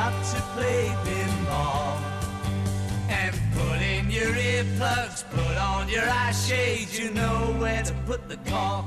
[0.00, 1.96] you've to play pinball.
[3.08, 8.28] And put in your earplugs, put on your eye shades, you know where to put
[8.28, 8.86] the cork.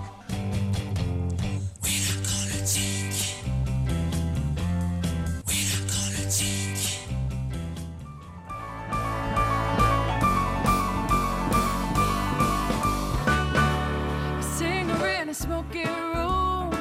[15.33, 16.71] Smoky room.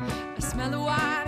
[0.00, 1.21] I smell of wine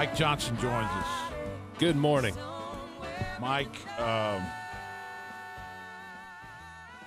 [0.00, 1.06] Mike Johnson joins us.
[1.76, 2.34] Good morning.
[3.38, 4.42] Mike, um,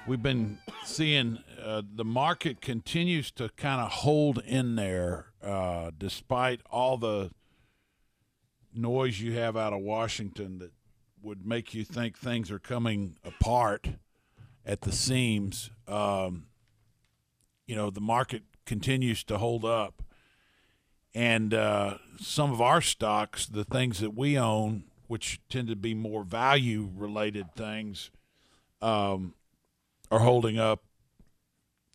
[0.06, 6.62] we've been seeing uh, the market continues to kind of hold in there uh, despite
[6.70, 7.32] all the
[8.76, 10.74] noise you have out of Washington that
[11.20, 13.90] would make you think things are coming apart
[14.64, 15.72] at the seams.
[15.88, 16.46] Um,
[17.66, 20.04] you know, the market continues to hold up.
[21.16, 25.94] And uh, some of our stocks, the things that we own, which tend to be
[25.94, 28.10] more value related things,
[28.82, 29.36] um,
[30.10, 30.84] are holding up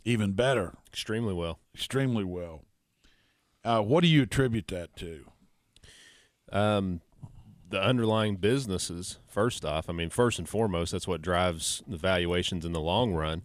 [0.04, 1.58] even better, Extremely well.
[1.74, 2.62] extremely well.
[3.64, 5.26] Uh, what do you attribute that to?
[6.50, 7.00] Um,
[7.68, 12.64] the underlying businesses, first off, I mean, first and foremost, that's what drives the valuations
[12.64, 13.42] in the long run.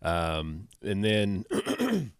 [0.00, 1.44] Um, and then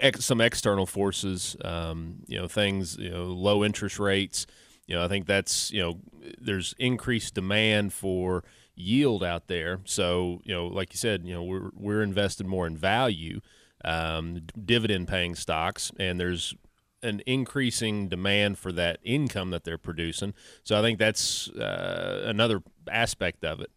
[0.00, 4.46] ex- some external forces, um, you know, things, you know, low interest rates.
[4.86, 6.00] You know, I think that's, you know,
[6.40, 8.42] there's increased demand for
[8.74, 9.80] yield out there.
[9.84, 13.40] So, you know, like you said, you know, we're, we're invested more in value,
[13.84, 16.54] um, dividend paying stocks, and there's
[17.02, 20.34] an increasing demand for that income that they're producing.
[20.64, 23.70] So I think that's uh, another aspect of it.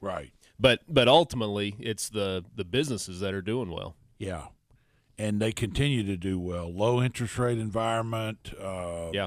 [0.00, 0.32] Right.
[0.60, 3.96] But but ultimately, it's the the businesses that are doing well.
[4.18, 4.46] Yeah.
[5.18, 6.72] And they continue to do well.
[6.72, 8.52] Low interest rate environment.
[8.60, 9.26] Uh, Yeah.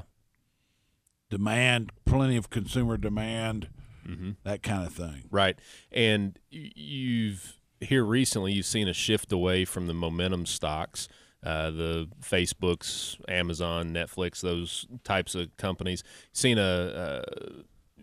[1.30, 3.68] Demand, plenty of consumer demand,
[4.06, 4.30] Mm-hmm.
[4.42, 5.24] that kind of thing.
[5.30, 5.56] Right.
[5.92, 11.08] And you've here recently you've seen a shift away from the momentum stocks,
[11.44, 16.02] uh, the Facebooks, Amazon, Netflix, those types of companies.
[16.32, 17.22] Seen a, uh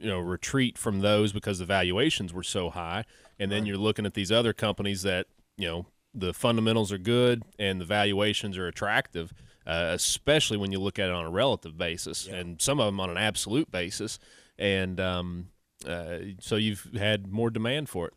[0.01, 3.03] you know retreat from those because the valuations were so high,
[3.38, 5.27] and then you're looking at these other companies that
[5.57, 9.33] you know the fundamentals are good and the valuations are attractive.
[9.67, 12.99] Uh, especially when you look at it on a relative basis, and some of them
[12.99, 14.17] on an absolute basis,
[14.57, 15.49] and um,
[15.87, 18.13] uh, so you've had more demand for it.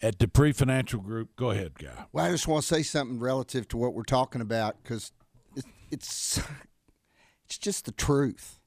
[0.00, 2.06] At Dupree Financial Group, go ahead, guy.
[2.12, 5.12] Well, I just want to say something relative to what we're talking about because
[5.54, 6.40] it's, it's
[7.44, 8.58] it's just the truth.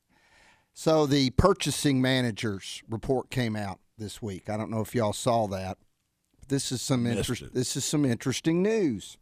[0.73, 4.49] So the purchasing managers report came out this week.
[4.49, 5.77] I don't know if y'all saw that.
[6.49, 7.53] This is some interest.
[7.53, 9.17] This is some interesting news.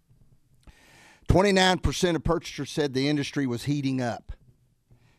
[1.28, 4.32] Twenty nine percent of purchasers said the industry was heating up.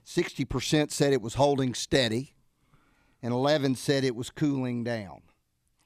[0.04, 2.34] Sixty percent said it was holding steady,
[3.22, 5.22] and eleven said it was cooling down.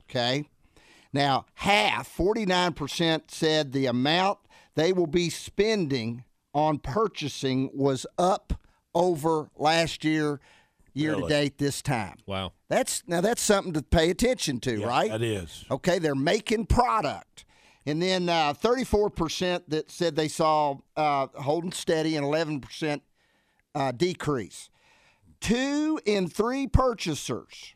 [0.09, 0.49] Okay.
[1.13, 4.39] Now, half, 49%, said the amount
[4.75, 8.55] they will be spending on purchasing was up
[8.95, 10.41] over last year,
[10.95, 12.17] year to date this time.
[12.27, 12.53] Wow.
[12.69, 15.11] That's now that's something to pay attention to, Yeah, right?
[15.11, 15.65] That is.
[15.71, 17.45] Okay, they're making product.
[17.85, 23.01] And then uh, 34% that said they saw uh, holding steady and 11%
[23.75, 24.71] uh, decrease.
[25.41, 27.75] Two in three purchasers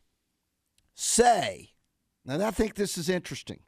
[0.94, 1.70] say,
[2.26, 3.60] and I think this is interesting,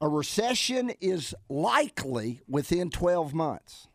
[0.00, 3.88] a recession is likely within 12 months.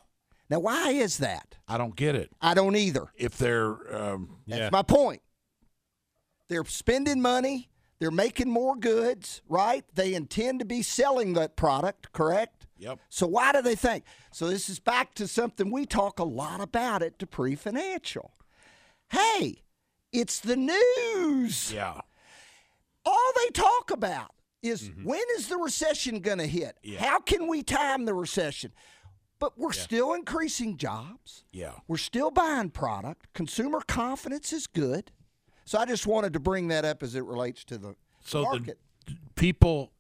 [0.50, 1.56] Now, why is that?
[1.68, 2.32] I don't get it.
[2.42, 3.08] I don't either.
[3.16, 4.70] If they're, um, That's Yeah.
[4.72, 5.22] my point.
[6.48, 7.70] They're spending money.
[8.00, 9.84] They're making more goods, right?
[9.94, 12.66] They intend to be selling that product, correct?
[12.78, 13.00] Yep.
[13.10, 14.06] So why do they think?
[14.32, 18.34] So this is back to something we talk a lot about at Dupree Financial.
[19.12, 19.64] Hey,
[20.14, 21.74] it's the news.
[21.74, 22.00] yeah,
[23.06, 24.32] All they talk about
[24.64, 26.78] is when is the recession going to hit?
[27.00, 28.72] How can we time the recession?
[29.40, 31.46] But we're still increasing jobs.
[31.52, 31.72] Yeah.
[31.88, 33.28] We're still buying product.
[33.34, 35.12] Consumer confidence is good.
[35.66, 38.80] So I just wanted to bring that up as it relates to the So market.
[39.06, 39.92] the people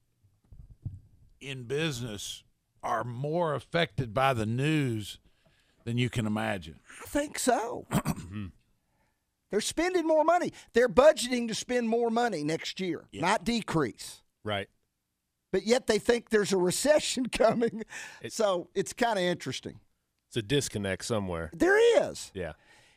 [1.40, 2.44] in business
[2.84, 5.20] are more affected by the news
[5.86, 6.80] than you can imagine.
[7.04, 7.88] I think so.
[9.52, 10.54] They're spending more money.
[10.74, 14.22] They're budgeting to spend more money next year, not decrease.
[14.44, 14.68] Right.
[15.52, 17.84] But yet they think there's a recession coming.
[18.30, 19.80] so it's kind of interesting.
[20.28, 21.50] It's a disconnect somewhere.
[21.54, 22.32] There is.
[22.36, 22.54] Yeah.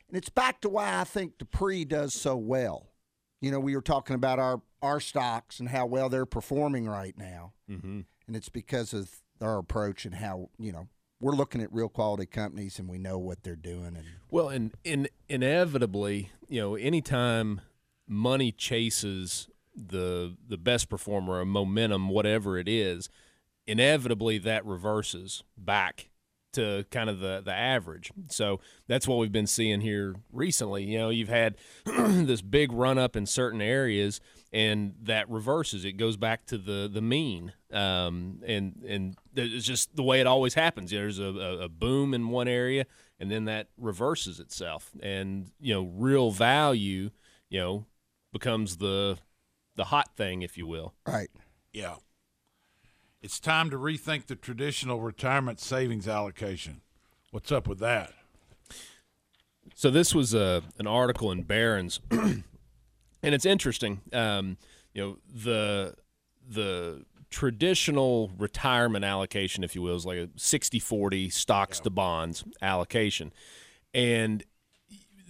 [0.09, 2.89] And it's back to why I think Dupree does so well.
[3.41, 7.17] You know, we were talking about our, our stocks and how well they're performing right
[7.17, 7.55] now.
[7.71, 8.01] Mm-hmm.
[8.27, 9.11] And it's because of
[9.41, 10.89] our approach and how, you know,
[11.21, 13.97] we're looking at real quality companies and we know what they're doing.
[13.97, 17.63] And Well, and in, inevitably, you know, anytime
[18.07, 23.09] money chases the the best performer or momentum, whatever it is,
[23.67, 26.09] inevitably that reverses back
[26.53, 28.13] to kind of the the average.
[28.29, 30.85] So that's what we've been seeing here recently.
[30.85, 34.21] You know, you've had this big run up in certain areas,
[34.53, 35.85] and that reverses.
[35.85, 40.27] It goes back to the the mean, um, and and it's just the way it
[40.27, 40.91] always happens.
[40.91, 42.87] There's a, a, a boom in one area,
[43.19, 47.11] and then that reverses itself, and you know, real value,
[47.49, 47.87] you know,
[48.33, 49.19] becomes the
[49.77, 50.95] the hot thing, if you will.
[51.07, 51.31] right.
[51.73, 51.97] Yeah.
[53.23, 56.81] It's time to rethink the traditional retirement savings allocation.
[57.31, 58.13] What's up with that?
[59.75, 62.45] So this was a an article in Barron's, and
[63.23, 64.01] it's interesting.
[64.13, 64.59] Um,
[64.93, 65.95] you know the
[66.47, 73.33] the traditional retirement allocation, if you will, is like a 60-40 stocks to bonds allocation,
[73.95, 74.45] and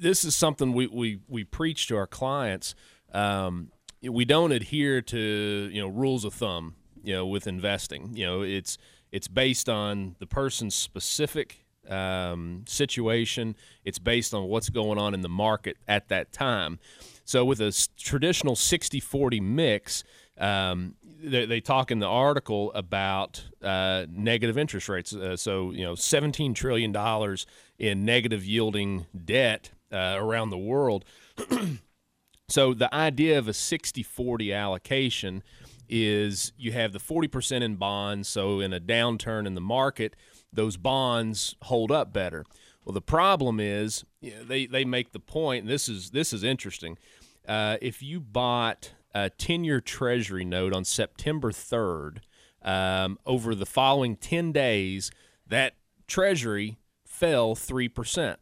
[0.01, 2.75] this is something we we we preach to our clients.
[3.13, 3.71] Um,
[4.09, 6.75] we don't adhere to you know rules of thumb.
[7.05, 8.79] You know, with investing, you know, it's
[9.11, 13.57] it's based on the person's specific um, situation.
[13.85, 16.79] It's based on what's going on in the market at that time.
[17.25, 20.05] So, with a traditional 60 40 mix,
[20.39, 25.15] um, they, they talk in the article about uh, negative interest rates.
[25.15, 26.95] Uh, so, you know, $17 trillion
[27.79, 31.05] in negative yielding debt uh, around the world.
[32.53, 35.43] So the idea of a 60-40 allocation
[35.89, 40.15] is you have the 40% in bonds, so in a downturn in the market,
[40.53, 42.45] those bonds hold up better.
[42.85, 46.35] Well, the problem is you know, they, they make the point, and this is this
[46.35, 46.99] is interesting.
[47.49, 52.19] Uh, if you bought a 10-year Treasury note on September 3rd,
[52.61, 55.11] um, over the following 10 days,
[55.47, 55.73] that
[56.07, 56.77] Treasury
[57.07, 58.37] fell 3%.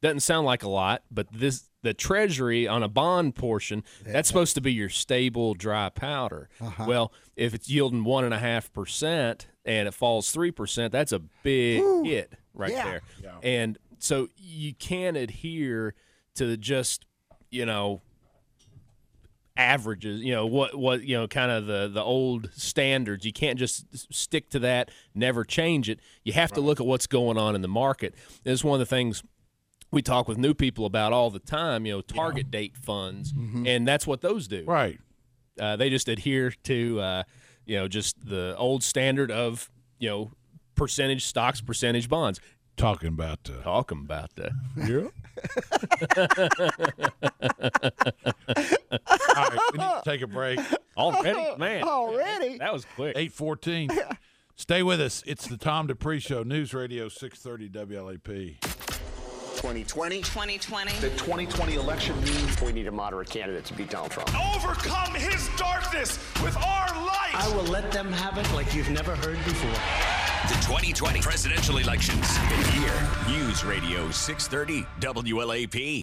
[0.00, 4.54] Doesn't sound like a lot, but this the treasury on a bond portion that's supposed
[4.54, 6.48] to be your stable dry powder.
[6.86, 11.12] Well, if it's yielding one and a half percent and it falls three percent, that's
[11.12, 12.84] a big hit right Yeah.
[12.84, 13.00] there.
[13.42, 15.94] And so you can't adhere
[16.34, 17.06] to just
[17.50, 18.00] you know
[19.56, 23.24] averages you know what what you know kind of the the old standards.
[23.26, 23.84] You can't just
[24.14, 26.00] stick to that never change it.
[26.24, 28.14] You have to look at what's going on in the market.
[28.44, 29.22] It's one of the things
[29.90, 33.32] we talk with new people about all the time you know target date funds
[33.66, 34.98] and that's what those do Right.
[35.60, 37.22] uh, they just adhere to uh,
[37.66, 40.32] you know just the old standard of you know
[40.76, 42.40] percentage stocks percentage bonds
[42.76, 45.08] Talking about uh, talking about that Yeah.
[49.36, 50.58] All right, we need to take a break.
[50.96, 52.58] already man Already?
[52.58, 53.90] that was quick 814.
[54.56, 55.22] Stay with us.
[55.26, 58.89] It's the Tom Dupree Show, News Radio 630 WLAP.
[59.60, 60.22] 2020.
[60.22, 60.92] 2020.
[61.00, 64.30] The 2020 election means we need a moderate candidate to beat Donald Trump.
[64.56, 67.34] overcome his darkness with our light.
[67.34, 69.70] I will let them have it like you've never heard before.
[70.48, 73.38] The 2020 presidential elections happen here.
[73.38, 76.00] News Radio 630 WLAP.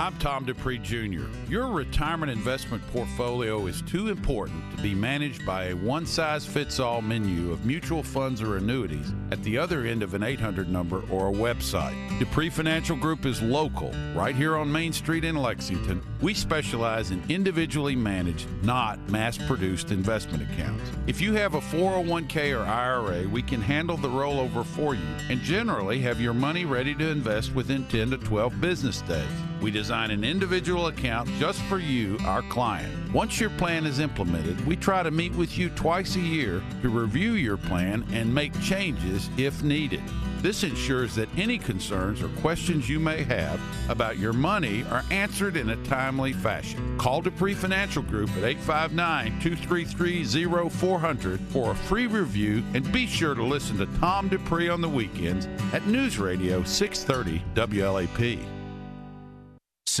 [0.00, 1.26] I'm Tom Dupree Jr.
[1.46, 6.80] Your retirement investment portfolio is too important to be managed by a one size fits
[6.80, 11.02] all menu of mutual funds or annuities at the other end of an 800 number
[11.10, 11.94] or a website.
[12.18, 16.02] Dupree Financial Group is local, right here on Main Street in Lexington.
[16.22, 20.90] We specialize in individually managed, not mass produced investment accounts.
[21.08, 25.42] If you have a 401k or IRA, we can handle the rollover for you and
[25.42, 29.28] generally have your money ready to invest within 10 to 12 business days.
[29.60, 33.12] We design an individual account just for you, our client.
[33.12, 36.88] Once your plan is implemented, we try to meet with you twice a year to
[36.88, 40.02] review your plan and make changes if needed.
[40.40, 45.54] This ensures that any concerns or questions you may have about your money are answered
[45.54, 46.96] in a timely fashion.
[46.96, 53.34] Call Dupree Financial Group at 859 233 0400 for a free review and be sure
[53.34, 58.59] to listen to Tom Dupree on the weekends at News Radio 630 WLAP.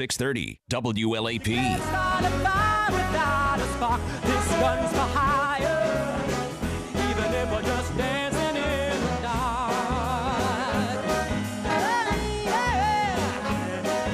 [0.00, 1.76] 630 WLAP.
[1.76, 4.00] Start a fire without a spark.
[4.22, 6.24] This gun's for hire.
[6.94, 11.04] Even if we're just dancing in the dark.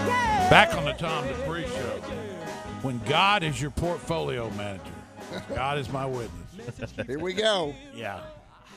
[0.09, 0.51] Yeah.
[0.51, 2.01] Back on the Tom Dupree show.
[2.83, 4.83] When God is your portfolio manager,
[5.55, 6.91] God is my witness.
[7.07, 7.77] Here we go.
[7.95, 8.23] Yeah.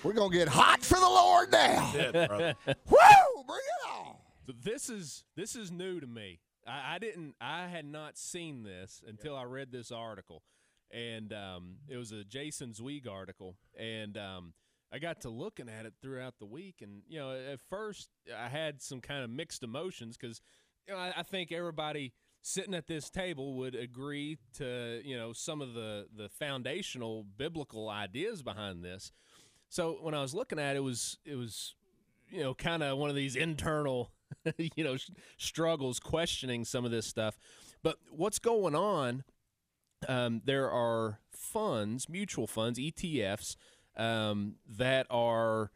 [0.04, 1.92] We're going to get hot for the Lord now.
[1.92, 2.54] That's it, brother.
[2.68, 3.44] Woo!
[3.48, 4.16] Bring it on.
[4.64, 6.40] This is this is new to me.
[6.70, 10.44] I, I didn't I had not seen this until I read this article,
[10.92, 14.54] and um, it was a Jason Zweig article, and um,
[14.92, 18.48] I got to looking at it throughout the week, and you know at first I
[18.50, 20.42] had some kind of mixed emotions because
[20.88, 25.34] you know I, I think everybody sitting at this table would agree to you know
[25.34, 29.12] some of the the foundational biblical ideas behind this.
[29.70, 31.76] So when I was looking at it, it was it was
[32.30, 34.12] you know kind of one of these internal
[34.58, 34.98] you know
[35.38, 37.38] struggles questioning some of this stuff.
[37.84, 39.24] But what's going on
[40.08, 43.56] um, there are funds mutual funds etfs
[43.98, 45.72] um, that are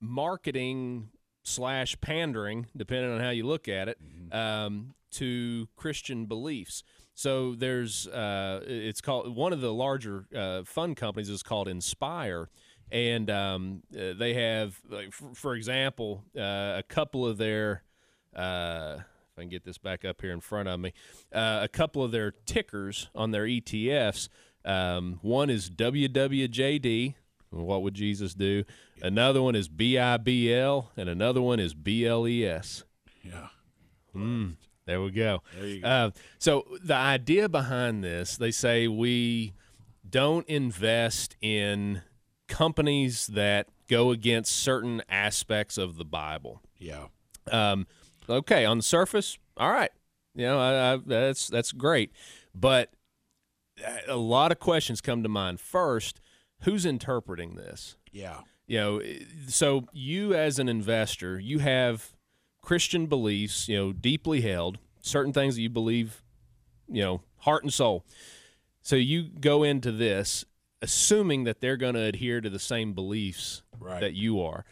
[0.00, 1.08] marketing
[1.44, 3.98] slash pandering depending on how you look at it
[4.32, 6.82] um, to christian beliefs.
[7.16, 12.48] So there's uh, it's called one of the larger uh, fund companies is called inspire
[12.90, 17.82] and um, uh, they have, like, for, for example, uh, a couple of their.
[18.34, 20.92] Uh, if I can get this back up here in front of me,
[21.32, 24.28] uh, a couple of their tickers on their ETFs.
[24.64, 27.14] Um, one is WWJD.
[27.50, 28.64] What would Jesus do?
[29.02, 32.84] Another one is BIBL, and another one is BLES.
[33.22, 33.48] Yeah.
[34.14, 34.54] Mm,
[34.86, 35.42] there we go.
[35.56, 35.88] There you go.
[35.88, 39.54] Uh, so the idea behind this, they say we
[40.08, 42.02] don't invest in
[42.48, 46.60] companies that go against certain aspects of the Bible.
[46.78, 47.06] Yeah.
[47.50, 47.86] Um,
[48.28, 49.90] okay, on the surface, all right,
[50.34, 52.12] you know I, I, that's that's great,
[52.54, 52.90] but
[54.08, 55.60] a lot of questions come to mind.
[55.60, 56.20] First,
[56.62, 57.96] who's interpreting this?
[58.12, 58.40] Yeah.
[58.66, 59.02] you know
[59.48, 62.12] so you as an investor you have
[62.62, 66.22] christian beliefs you know deeply held certain things that you believe
[66.88, 68.04] you know heart and soul
[68.80, 70.44] so you go into this
[70.84, 74.00] assuming that they're going to adhere to the same beliefs Right.
[74.00, 74.64] that you are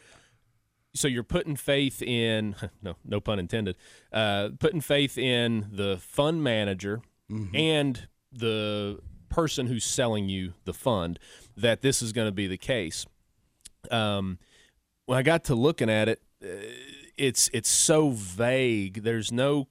[0.94, 3.76] so you're putting faith in no no pun intended
[4.12, 7.00] uh, putting faith in the fund manager
[7.54, 8.98] and the
[9.30, 11.18] person who's selling you the fund
[11.56, 13.06] that this is going to be the case
[13.90, 14.38] um,
[15.06, 16.48] when I got to looking at it, uh,
[17.18, 19.02] it's it's so vague.
[19.02, 19.66] There's no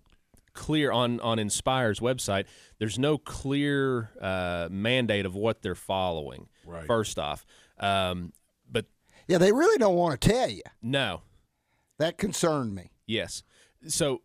[0.54, 2.46] clear on on Inspire's website.
[2.80, 6.48] There's no clear uh, mandate of what they're following.
[6.66, 6.86] Right.
[6.88, 7.46] First off,
[7.80, 8.34] um,
[8.70, 8.86] but
[9.28, 10.62] Yeah, they really don't want to tell you.
[10.82, 11.22] no,
[12.00, 12.92] That concerned me.
[13.06, 13.44] Yes.
[13.88, 14.22] So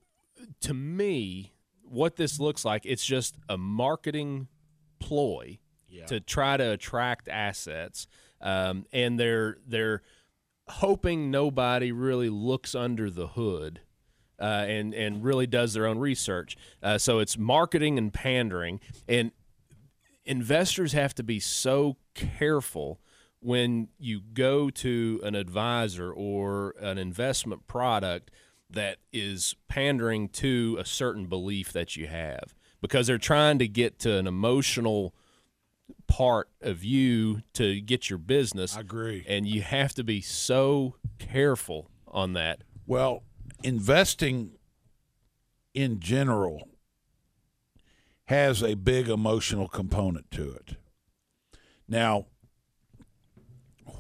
[0.61, 4.49] to me, what this looks like, it's just a marketing
[4.99, 5.59] ploy
[6.07, 8.07] to try to attract assets,
[8.41, 10.03] um, and they're they're
[10.69, 13.81] hoping nobody really looks under the hood.
[14.39, 16.57] Uh, and and really does their own research.
[16.83, 19.31] Uh, so it's marketing and pandering, and
[20.27, 23.01] investors have to be so careful
[23.41, 28.31] when you go to an advisor or an investment product
[28.69, 33.99] that is pandering to a certain belief that you have because they're trying to get
[34.01, 35.15] to an emotional
[36.09, 38.77] part of you to get your business.
[38.77, 39.25] I agree.
[39.29, 42.63] And you have to be so careful on that.
[42.87, 43.23] Well,
[43.67, 44.53] investing
[45.75, 46.69] in general
[48.27, 50.77] has a big emotional component to it.
[51.89, 52.27] Now,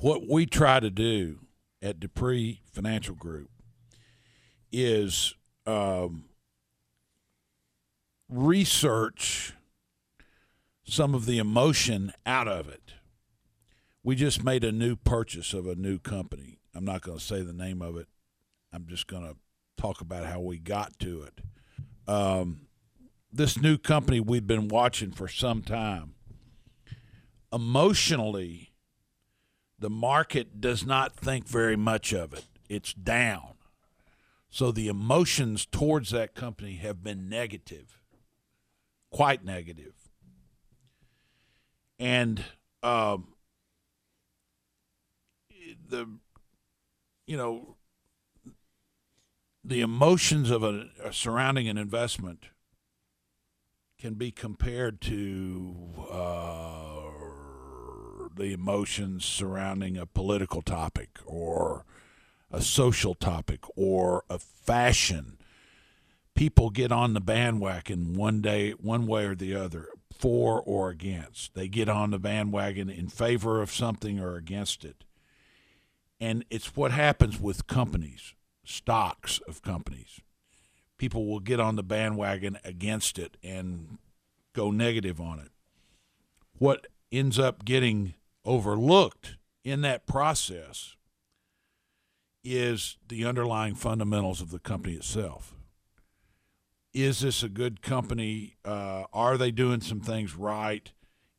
[0.00, 1.40] what we try to do
[1.82, 3.50] at Dupree Financial Group
[4.70, 5.34] is
[5.66, 6.26] um,
[8.28, 9.52] research
[10.84, 12.92] some of the emotion out of it.
[14.04, 16.60] We just made a new purchase of a new company.
[16.72, 18.06] I'm not going to say the name of it.
[18.72, 19.36] I'm just going to
[19.76, 21.40] talk about how we got to it.
[22.08, 22.66] Um,
[23.32, 26.14] this new company we've been watching for some time.
[27.52, 28.72] Emotionally,
[29.78, 32.44] the market does not think very much of it.
[32.68, 33.54] It's down.
[34.48, 38.00] So the emotions towards that company have been negative,
[39.10, 39.92] quite negative.
[41.98, 42.42] And
[42.82, 43.28] um,
[45.88, 46.08] the,
[47.26, 47.75] you know,
[49.66, 52.46] the emotions of a, a surrounding an investment
[53.98, 55.74] can be compared to
[56.08, 57.10] uh,
[58.36, 61.84] the emotions surrounding a political topic or
[62.52, 65.36] a social topic or a fashion.
[66.36, 71.54] People get on the bandwagon one day, one way or the other, for or against.
[71.54, 75.04] They get on the bandwagon in favor of something or against it.
[76.20, 78.34] And it's what happens with companies,
[78.66, 80.20] stocks of companies.
[80.98, 83.98] People will get on the bandwagon against it and
[84.54, 85.50] go negative on it.
[86.58, 90.96] What ends up getting overlooked in that process
[92.42, 95.54] is the underlying fundamentals of the company itself.
[96.94, 98.56] Is this a good company?
[98.64, 100.90] Uh, are they doing some things right?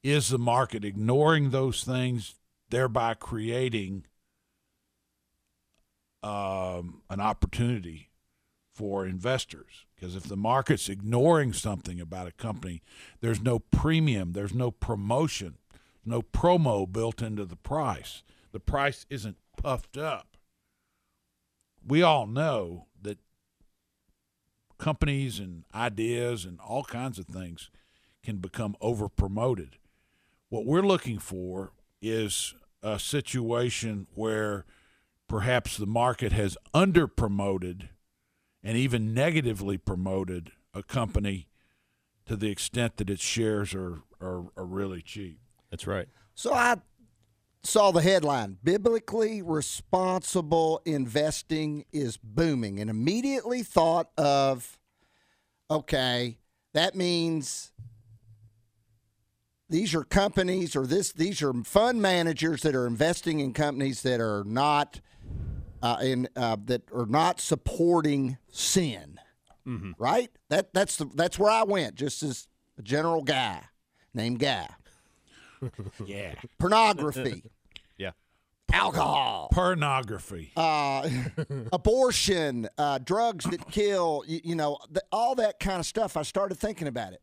[0.04, 2.36] Is the market ignoring those things,
[2.70, 4.06] thereby creating
[6.24, 8.10] um, an opportunity
[8.74, 9.86] for investors?
[9.96, 12.82] Because if the market's ignoring something about a company,
[13.22, 15.56] there's no premium, there's no promotion,
[16.06, 18.24] no promo built into the price.
[18.52, 20.38] The price isn't puffed up.
[21.86, 23.20] We all know that
[24.78, 27.70] companies and ideas and all kinds of things
[28.24, 29.78] can become over promoted.
[30.50, 31.72] What we're looking for
[32.02, 34.66] is a situation where
[35.28, 37.90] perhaps the market has under promoted
[38.64, 41.48] and even negatively promoted a company
[42.26, 45.40] to the extent that its shares are, are, are really cheap.
[45.72, 46.08] That's right.
[46.36, 46.78] So I
[47.64, 54.80] saw the headline Biblically responsible investing is booming, and immediately thought of
[55.70, 56.40] okay,
[56.74, 57.74] that means
[59.70, 64.22] these are companies or this these are fund managers that are investing in companies that
[64.22, 65.02] are not
[65.82, 69.20] uh, in uh, that are not supporting sin,
[69.98, 70.30] right?
[70.50, 73.62] That that's the that's where I went, just as a general guy
[74.14, 74.68] named Guy.
[76.06, 76.36] Yeah.
[76.60, 77.44] Pornography,
[77.98, 78.12] Yeah.
[78.72, 80.52] alcohol, Pornography.
[80.56, 81.10] uh,
[81.74, 86.16] abortion, uh, drugs that kill, you, you know, th- all that kind of stuff.
[86.16, 87.22] I started thinking about it,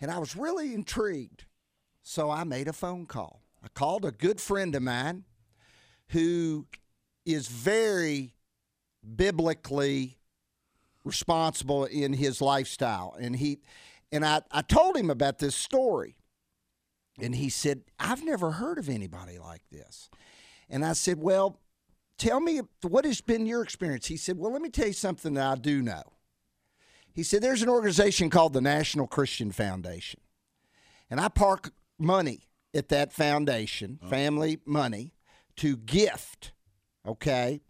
[0.00, 1.44] and I was really intrigued.
[2.04, 3.42] So I made a phone call.
[3.64, 5.24] I called a good friend of mine
[6.10, 6.66] who
[7.26, 8.34] is very
[9.14, 10.18] biblically
[11.04, 13.58] responsible in his lifestyle, and he
[14.10, 16.16] and I, I told him about this story,
[17.20, 20.08] and he said, "I've never heard of anybody like this."
[20.68, 21.60] And I said, Well,
[22.18, 24.06] tell me what has been your experience?
[24.06, 26.02] He said, Well, let me tell you something that I do know.
[27.12, 30.20] He said, There's an organization called the National Christian Foundation.
[31.10, 34.08] And I park money at that foundation, oh.
[34.08, 35.14] family money,
[35.56, 36.52] to gift,
[37.06, 37.60] okay,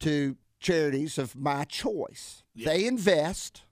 [0.00, 2.42] to charities of my choice.
[2.56, 3.62] They invest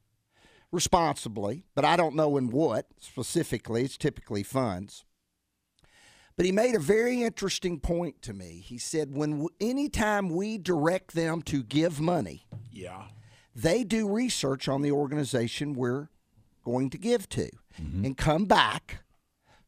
[0.71, 3.85] responsibly, but I don't know in what specifically.
[3.85, 5.05] It's typically funds.
[6.37, 8.63] But he made a very interesting point to me.
[8.65, 13.05] He said, when anytime we direct them to give money, yeah.
[13.55, 16.09] they do research on the organization we're
[16.65, 18.05] going to give to mm-hmm.
[18.05, 19.03] and come back,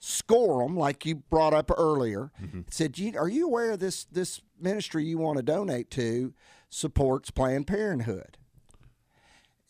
[0.06, 2.30] score them like you brought up earlier.
[2.42, 2.60] Mm-hmm.
[2.70, 6.34] Said, "You- "Are you aware this this ministry you want to donate to
[6.68, 8.36] supports Planned Parenthood?"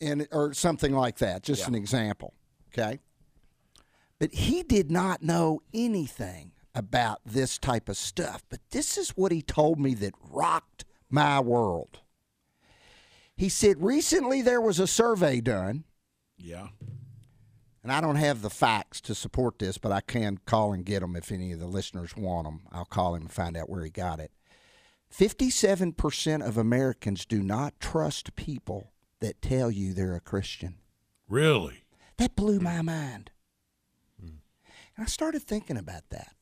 [0.01, 1.43] And or something like that.
[1.43, 2.33] Just an example.
[2.73, 2.99] Okay.
[4.19, 8.43] But he did not know anything about this type of stuff.
[8.49, 11.99] But this is what he told me that rocked my world.
[13.37, 15.85] He said recently there was a survey done,
[16.37, 16.67] Yeah.
[17.85, 21.01] And I don't have the facts to support this, but I can call and get
[21.01, 22.61] them if any of the listeners want them.
[22.71, 24.31] I'll call him and find out where he got it.
[25.15, 30.77] 57% of Americans do not trust people that tell you they're a Christian.
[31.29, 31.83] Really?
[32.17, 32.63] That blew hmm.
[32.63, 33.29] my mind.
[34.19, 34.37] Hmm.
[34.97, 36.33] And I started thinking about that.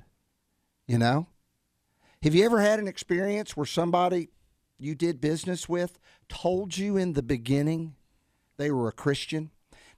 [0.87, 1.27] You know?
[2.21, 4.29] Have you ever had an experience where somebody
[4.79, 7.95] you did business with told you in the beginning
[8.55, 9.51] they were a Christian?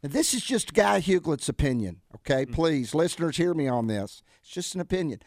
[0.06, 2.44] Now, this is just Guy Huglett's opinion, okay?
[2.46, 2.54] Mm-hmm.
[2.54, 4.22] Please, listeners, hear me on this.
[4.40, 5.22] It's just an opinion.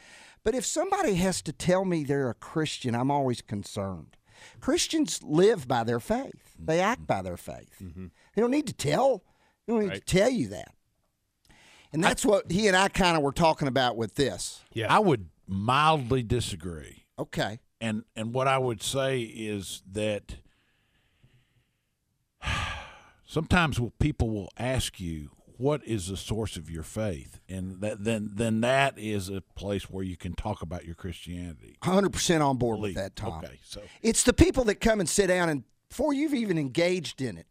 [0.45, 4.17] But if somebody has to tell me they're a Christian, I'm always concerned.
[4.61, 7.07] Christians live by their faith, they act mm-hmm.
[7.07, 7.75] by their faith.
[7.83, 8.07] Mm-hmm.
[8.37, 9.25] They don't need to tell,
[9.67, 10.73] they don't need to tell you that.
[11.93, 14.61] And that's what he and I kind of were talking about with this.
[14.73, 14.95] Yeah.
[14.95, 17.05] I would mildly disagree.
[17.19, 17.59] Okay.
[17.81, 20.37] And and what I would say is that
[23.29, 28.31] sometimes people will ask you what is the source of your faith and that then
[28.35, 32.79] then that is a place where you can talk about your christianity 100% on board
[32.79, 32.95] Believe.
[32.97, 33.45] with that, Tom.
[33.45, 37.23] Okay, so- it's the people that come and sit down and before you've even engaged
[37.23, 37.47] in it,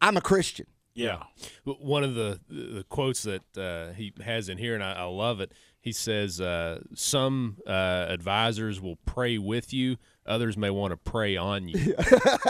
[0.00, 0.66] I'm a Christian.
[0.94, 1.24] yeah
[1.64, 5.40] One of the, the quotes that uh, he has in here, and I, I love
[5.40, 5.50] it.
[5.80, 7.70] He says, uh, "Some uh,
[8.08, 11.94] advisors will pray with you; others may want to pray on you."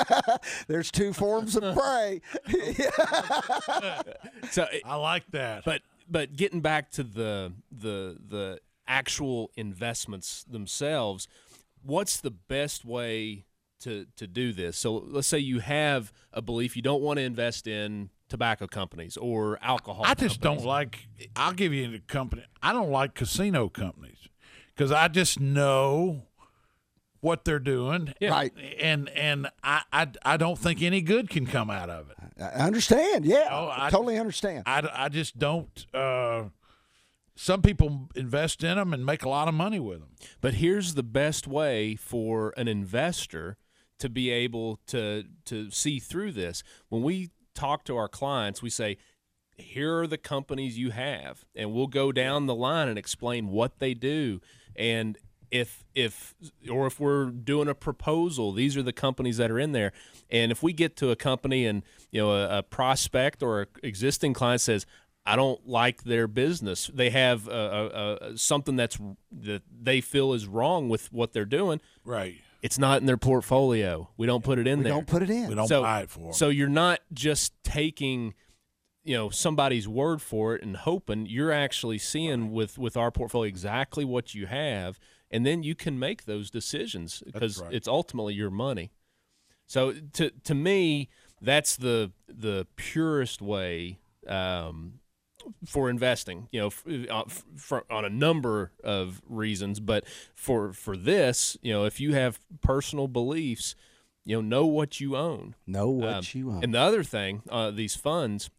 [0.68, 2.20] There's two forms of pray.
[4.50, 11.26] so i like that but but getting back to the the the actual investments themselves
[11.82, 13.44] what's the best way
[13.80, 17.22] to to do this so let's say you have a belief you don't want to
[17.22, 20.62] invest in tobacco companies or alcohol I just companies.
[20.62, 21.06] don't like.
[21.36, 22.42] I'll give you a company.
[22.60, 24.18] I don't like casino companies
[24.74, 26.22] because I just know
[27.26, 28.14] what they're doing.
[28.20, 28.30] Yeah.
[28.30, 28.52] Right.
[28.80, 32.16] And and I, I I don't think any good can come out of it.
[32.40, 33.24] I understand.
[33.26, 33.48] Yeah.
[33.50, 34.62] Oh, I I- totally understand.
[34.66, 35.86] I, I just don't.
[35.92, 36.44] Uh,
[37.34, 40.10] some people invest in them and make a lot of money with them.
[40.40, 43.58] But here's the best way for an investor
[43.98, 46.62] to be able to to see through this.
[46.88, 48.96] When we talk to our clients, we say,
[49.56, 53.78] "Here are the companies you have," and we'll go down the line and explain what
[53.80, 54.40] they do.
[54.76, 55.18] And
[55.50, 56.34] if if
[56.70, 59.92] or if we're doing a proposal, these are the companies that are in there.
[60.30, 63.66] And if we get to a company and you know a, a prospect or a
[63.82, 64.86] existing client says,
[65.26, 66.88] I don't like their business.
[66.92, 68.98] They have uh, uh, uh, something that's
[69.32, 71.80] that they feel is wrong with what they're doing.
[72.04, 72.36] Right.
[72.62, 74.08] It's not in their portfolio.
[74.16, 74.78] We don't put it in there.
[74.78, 74.92] we there.
[74.92, 75.48] don't put it in.
[75.48, 76.32] We don't so, buy it for 'em.
[76.32, 78.34] So you're not just taking,
[79.04, 81.26] you know, somebody's word for it and hoping.
[81.26, 84.98] You're actually seeing with with our portfolio exactly what you have,
[85.30, 87.72] and then you can make those decisions because right.
[87.72, 88.90] it's ultimately your money.
[89.66, 91.08] So to to me,
[91.40, 95.00] that's the the purest way um,
[95.66, 96.48] for investing.
[96.52, 101.72] You know, f- uh, f- on a number of reasons, but for for this, you
[101.72, 103.74] know, if you have personal beliefs,
[104.24, 105.54] you know, know what you own.
[105.66, 106.62] know what Um, you own.
[106.64, 108.50] And the other thing, uh, these funds,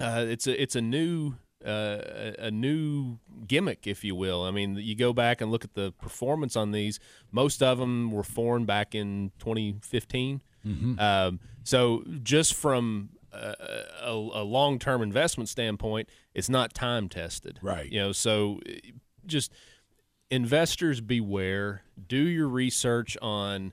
[0.00, 1.34] uh, it's a it's a new
[1.66, 4.44] uh, a a new gimmick, if you will.
[4.44, 7.00] I mean, you go back and look at the performance on these.
[7.32, 10.40] Most of them were formed back in 2015.
[10.66, 10.98] Mm-hmm.
[10.98, 13.54] Um, so just from a,
[14.02, 17.58] a, a long term investment standpoint, it's not time tested.
[17.62, 17.90] Right.
[17.90, 18.60] You know, so
[19.26, 19.52] just
[20.30, 21.82] investors beware.
[22.08, 23.72] Do your research on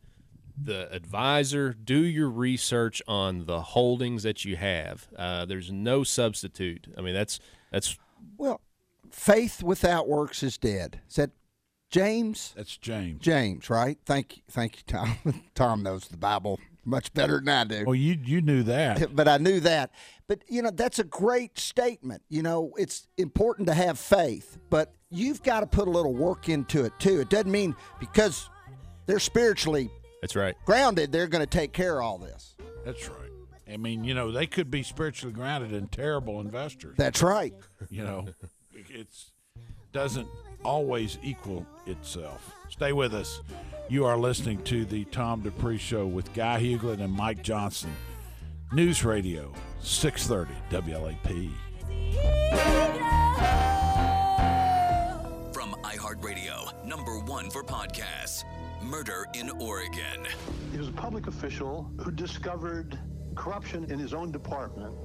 [0.58, 1.74] the advisor.
[1.74, 5.08] Do your research on the holdings that you have.
[5.18, 6.88] Uh, there's no substitute.
[6.98, 7.40] I mean, that's
[7.74, 7.98] that's
[8.38, 8.62] well,
[9.10, 11.02] faith without works is dead.
[11.10, 11.32] Is that
[11.90, 12.54] James?
[12.56, 13.22] That's James.
[13.22, 13.98] James, right?
[14.06, 15.18] Thank you, thank you, Tom.
[15.56, 17.84] Tom knows the Bible much better than I do.
[17.86, 19.16] Well, you you knew that.
[19.16, 19.92] but I knew that.
[20.28, 22.22] But you know, that's a great statement.
[22.30, 26.48] You know, it's important to have faith, but you've got to put a little work
[26.48, 27.20] into it too.
[27.20, 28.50] It doesn't mean because
[29.08, 29.90] they're spiritually
[30.22, 30.56] that's right.
[30.66, 32.56] grounded, they're going to take care of all this.
[32.86, 33.23] That's right.
[33.72, 36.96] I mean, you know, they could be spiritually grounded and terrible investors.
[36.98, 37.54] That's right.
[37.90, 38.26] You know,
[38.90, 39.32] it's
[39.92, 40.28] doesn't
[40.64, 42.54] always equal itself.
[42.70, 43.42] Stay with us.
[43.90, 47.92] You are listening to the Tom Dupree Show with Guy Huglet and Mike Johnson.
[48.72, 50.54] News Radio, 630
[50.92, 51.52] WLAP.
[55.54, 58.44] From iHeartRadio, number one for podcasts,
[58.82, 60.26] Murder in Oregon.
[60.72, 62.98] He was a public official who discovered
[63.34, 64.96] corruption in his own department.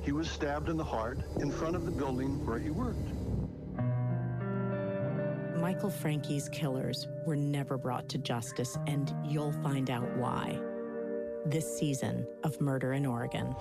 [0.00, 3.08] He was stabbed in the heart in front of the building where he worked.
[5.60, 10.58] Michael Francke's killers were never brought to justice, and you'll find out why.
[11.46, 13.54] This season of Murder in Oregon.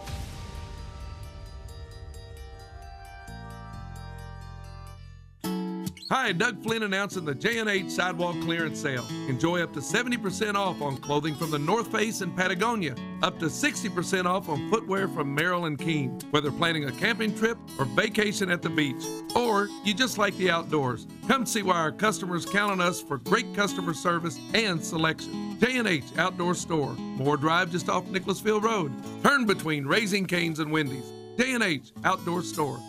[6.12, 9.08] Hi, Doug Flynn announcing the J&H Sidewalk Clearance Sale.
[9.30, 13.46] Enjoy up to 70% off on clothing from the North Face and Patagonia, up to
[13.46, 16.20] 60% off on footwear from Merrell and Keen.
[16.32, 19.02] Whether planning a camping trip or vacation at the beach,
[19.38, 23.20] or you just like the outdoors, come see why our customers count on us for
[23.20, 25.58] great customer service and selection.
[25.62, 28.92] J&H Outdoor Store, Moore Drive just off Nicholasville Road.
[29.24, 31.10] Turn between Raising Cane's and Wendy's.
[31.38, 32.82] J&H Outdoor Store.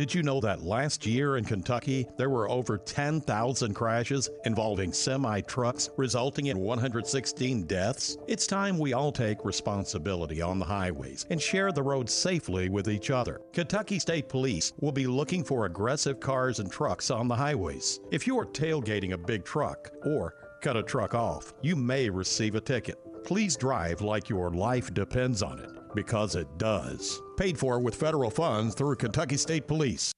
[0.00, 5.42] Did you know that last year in Kentucky there were over 10,000 crashes involving semi
[5.42, 8.16] trucks, resulting in 116 deaths?
[8.26, 12.88] It's time we all take responsibility on the highways and share the roads safely with
[12.88, 13.42] each other.
[13.52, 18.00] Kentucky State Police will be looking for aggressive cars and trucks on the highways.
[18.10, 22.54] If you are tailgating a big truck or cut a truck off, you may receive
[22.54, 22.96] a ticket.
[23.22, 27.20] Please drive like your life depends on it, because it does.
[27.36, 30.12] Paid for with federal funds through Kentucky State Police.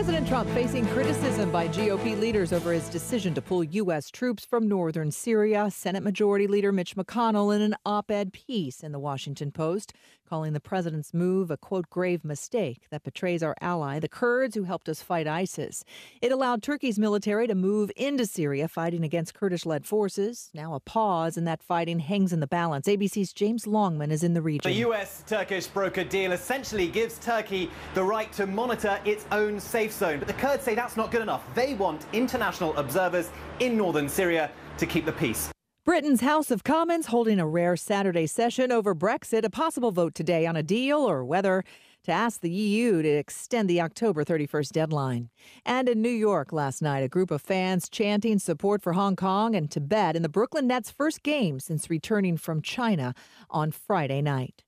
[0.00, 4.10] President Trump facing criticism by GOP leaders over his decision to pull U.S.
[4.10, 5.70] troops from northern Syria.
[5.70, 9.92] Senate Majority Leader Mitch McConnell in an op ed piece in the Washington Post
[10.30, 14.62] calling the president's move a quote grave mistake that betrays our ally, the Kurds who
[14.62, 15.84] helped us fight ISIS.
[16.22, 20.50] It allowed Turkey's military to move into Syria fighting against Kurdish led forces.
[20.54, 22.86] Now a pause in that fighting hangs in the balance.
[22.86, 24.70] ABC's James Longman is in the region.
[24.70, 29.92] The US Turkish broker deal essentially gives Turkey the right to monitor its own safe
[29.92, 30.20] zone.
[30.20, 31.42] But the Kurds say that's not good enough.
[31.56, 35.50] They want international observers in northern Syria to keep the peace.
[35.90, 40.46] Britain's House of Commons holding a rare Saturday session over Brexit, a possible vote today
[40.46, 41.64] on a deal or whether
[42.04, 45.30] to ask the EU to extend the October 31st deadline.
[45.66, 49.56] And in New York last night, a group of fans chanting support for Hong Kong
[49.56, 53.12] and Tibet in the Brooklyn Nets' first game since returning from China
[53.50, 54.62] on Friday night.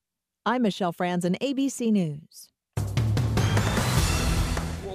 [0.45, 2.49] I'm Michelle Franzen, ABC News.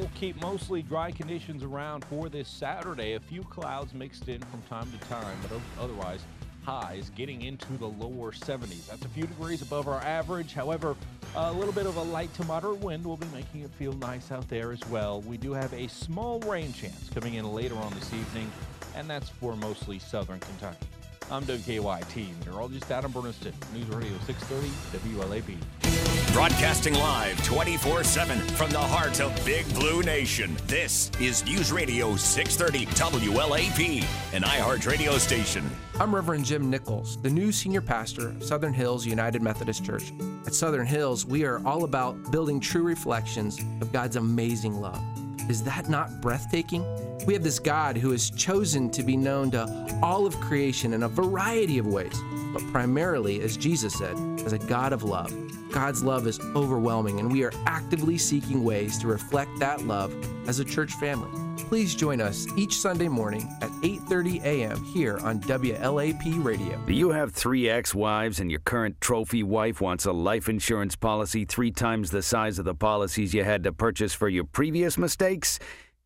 [0.08, 3.14] We'll keep mostly dry conditions around for this Saturday.
[3.14, 6.24] A few clouds mixed in from time to time, but otherwise
[6.64, 8.88] highs getting into the lower 70s.
[8.88, 10.54] That's a few degrees above our average.
[10.54, 10.96] However,
[11.36, 14.32] a little bit of a light to moderate wind will be making it feel nice
[14.32, 15.20] out there as well.
[15.20, 18.50] We do have a small rain chance coming in later on this evening,
[18.96, 20.86] and that's for mostly southern Kentucky.
[21.30, 26.07] I'm WKYT meteorologist Adam Burniston, News Radio 630 WLAP.
[26.32, 30.56] Broadcasting live 24 7 from the heart of Big Blue Nation.
[30.66, 35.68] This is News Radio 630 WLAP, an iHeart radio station.
[35.98, 40.12] I'm Reverend Jim Nichols, the new senior pastor of Southern Hills United Methodist Church.
[40.46, 45.02] At Southern Hills, we are all about building true reflections of God's amazing love.
[45.48, 46.84] Is that not breathtaking?
[47.26, 51.04] We have this God who has chosen to be known to all of creation in
[51.04, 52.20] a variety of ways,
[52.52, 55.32] but primarily, as Jesus said, as a God of love.
[55.72, 60.14] God's love is overwhelming, and we are actively seeking ways to reflect that love
[60.46, 61.47] as a church family.
[61.68, 64.82] Please join us each Sunday morning at 8:30 a.m.
[64.84, 66.78] here on WLAP Radio.
[66.86, 71.44] Do you have three ex-wives and your current trophy wife wants a life insurance policy
[71.44, 75.58] three times the size of the policies you had to purchase for your previous mistakes?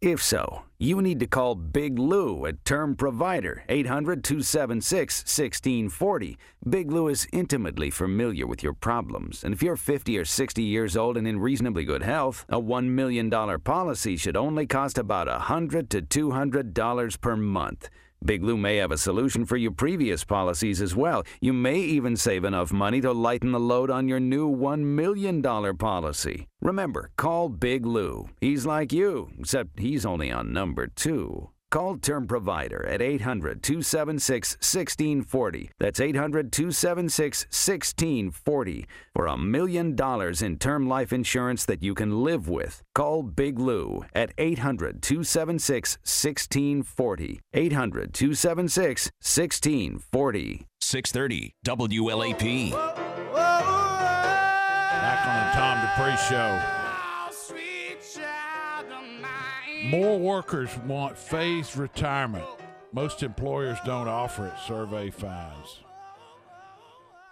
[0.02, 6.38] If so, you need to call Big Lou at Term Provider, 800 276 1640.
[6.68, 10.96] Big Lou is intimately familiar with your problems, and if you're 50 or 60 years
[10.96, 15.88] old and in reasonably good health, a $1 million policy should only cost about 100
[15.90, 17.88] to $200 per month.
[18.24, 21.22] Big Lou may have a solution for your previous policies as well.
[21.40, 25.42] You may even save enough money to lighten the load on your new $1 million
[25.76, 26.46] policy.
[26.60, 28.28] Remember, call Big Lou.
[28.40, 31.51] He's like you, except he's only on number two.
[31.72, 35.70] Call Term Provider at 800 276 1640.
[35.78, 42.22] That's 800 276 1640 for a million dollars in term life insurance that you can
[42.22, 42.82] live with.
[42.94, 47.40] Call Big Lou at 800 276 1640.
[47.54, 50.66] 800 276 1640.
[50.78, 52.72] 630 WLAP.
[55.00, 56.81] Back on the Tom Dupree Show.
[59.84, 62.44] More workers want phased retirement.
[62.92, 65.80] Most employers don't offer it, survey finds.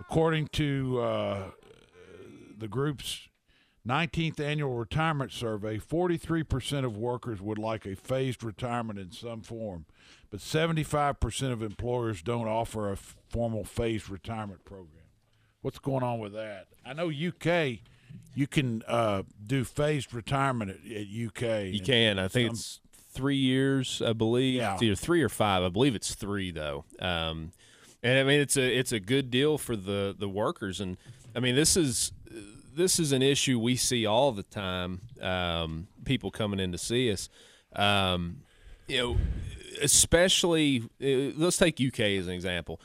[0.00, 1.42] According to uh,
[2.58, 3.28] the group's
[3.86, 9.86] 19th annual retirement survey, 43% of workers would like a phased retirement in some form,
[10.30, 15.04] but 75% of employers don't offer a formal phased retirement program.
[15.62, 16.66] What's going on with that?
[16.84, 17.80] I know UK,
[18.34, 21.72] you can uh, do phased retirement at, at UK.
[21.72, 22.18] You can.
[22.18, 22.80] I think Some- it's
[23.12, 24.54] three years, I believe.
[24.54, 24.74] Yeah.
[24.74, 25.62] It's either three or five.
[25.62, 26.84] I believe it's three though.
[26.98, 27.52] Um,
[28.02, 30.80] and I mean, it's a it's a good deal for the the workers.
[30.80, 30.96] And
[31.34, 32.12] I mean, this is
[32.74, 35.02] this is an issue we see all the time.
[35.20, 37.28] Um, people coming in to see us.
[37.74, 38.42] Um,
[38.88, 39.16] you know,
[39.82, 42.80] especially uh, let's take UK as an example.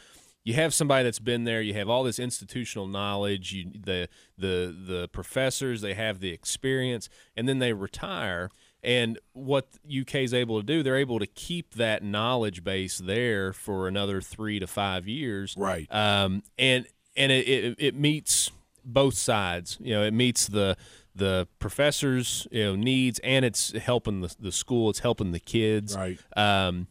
[0.46, 1.62] You have somebody that's been there.
[1.62, 3.52] You have all this institutional knowledge.
[3.52, 5.82] You the the the professors.
[5.82, 8.50] They have the experience, and then they retire.
[8.84, 13.52] And what UK is able to do, they're able to keep that knowledge base there
[13.52, 15.56] for another three to five years.
[15.58, 15.88] Right.
[15.92, 16.86] Um, and
[17.18, 18.52] and it, it it meets
[18.84, 19.80] both sides.
[19.82, 20.78] You know, it meets the
[21.16, 24.92] the professors' you know needs, and it's helping the the school.
[24.92, 25.98] It's helping the kids.
[25.98, 26.20] Right.
[26.38, 26.86] Um,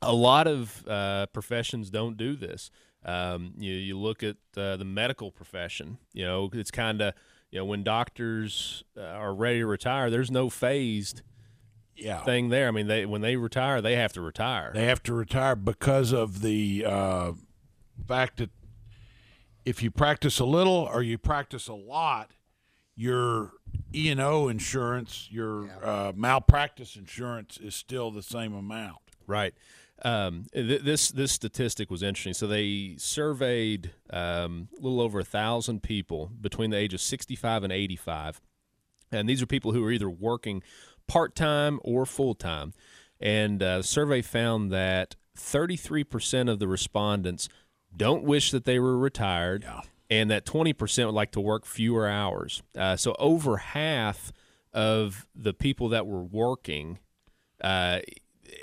[0.00, 2.70] a lot of uh, professions don't do this.
[3.04, 5.98] Um, you you look at uh, the medical profession.
[6.12, 7.14] You know, it's kind of
[7.50, 11.22] you know when doctors uh, are ready to retire, there's no phased
[11.96, 12.22] yeah.
[12.24, 12.68] thing there.
[12.68, 14.72] I mean, they when they retire, they have to retire.
[14.74, 17.32] They have to retire because of the uh,
[18.06, 18.50] fact that
[19.64, 22.30] if you practice a little or you practice a lot,
[22.94, 23.52] your
[23.94, 28.98] E and O insurance, your uh, malpractice insurance is still the same amount.
[29.26, 29.54] Right.
[30.04, 32.34] Um, th- this this statistic was interesting.
[32.34, 37.62] So they surveyed um, a little over a thousand people between the age of 65
[37.62, 38.40] and 85,
[39.12, 40.62] and these are people who are either working
[41.06, 42.72] part time or full time.
[43.20, 47.48] And uh, the survey found that 33 percent of the respondents
[47.96, 49.64] don't wish that they were retired,
[50.10, 52.62] and that 20 percent would like to work fewer hours.
[52.76, 54.32] Uh, so over half
[54.72, 56.98] of the people that were working
[57.62, 58.00] uh,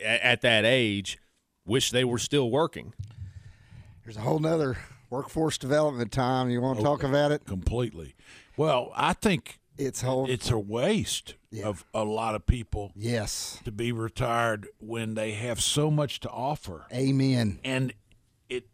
[0.04, 1.17] at, at that age
[1.65, 2.93] wish they were still working.
[4.04, 4.78] There's a whole nother
[5.10, 6.50] workforce development time.
[6.50, 7.45] You want to talk about it?
[7.45, 8.15] Completely.
[8.58, 12.91] Well, I think it's whole, it's a waste of a lot of people.
[12.95, 13.60] Yes.
[13.65, 16.86] To be retired when they have so much to offer.
[16.93, 17.60] Amen.
[17.63, 17.93] And
[18.50, 18.67] it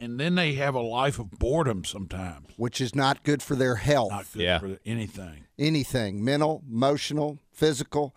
[0.00, 2.48] and then they have a life of boredom sometimes.
[2.56, 4.10] Which is not good for their health.
[4.10, 5.44] Not good for anything.
[5.58, 8.14] anything mental, emotional, physical.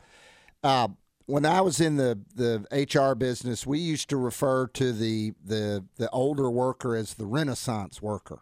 [0.64, 0.88] Uh,
[1.26, 5.84] when I was in the, the HR business, we used to refer to the, the
[5.98, 8.40] the older worker as the Renaissance worker,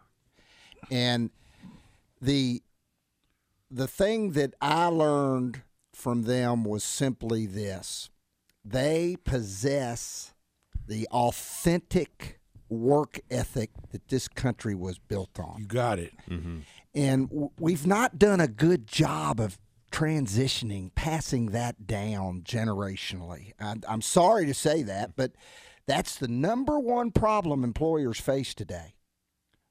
[0.90, 1.30] and
[2.20, 2.62] the
[3.70, 8.10] the thing that I learned from them was simply this:
[8.64, 10.34] they possess
[10.86, 15.56] the authentic work ethic that this country was built on.
[15.58, 16.12] You got it.
[16.28, 16.58] Mm-hmm.
[16.94, 19.58] And w- we've not done a good job of
[19.94, 23.52] transitioning, passing that down generationally.
[23.60, 25.32] I, I'm sorry to say that, but
[25.86, 28.94] that's the number one problem employers face today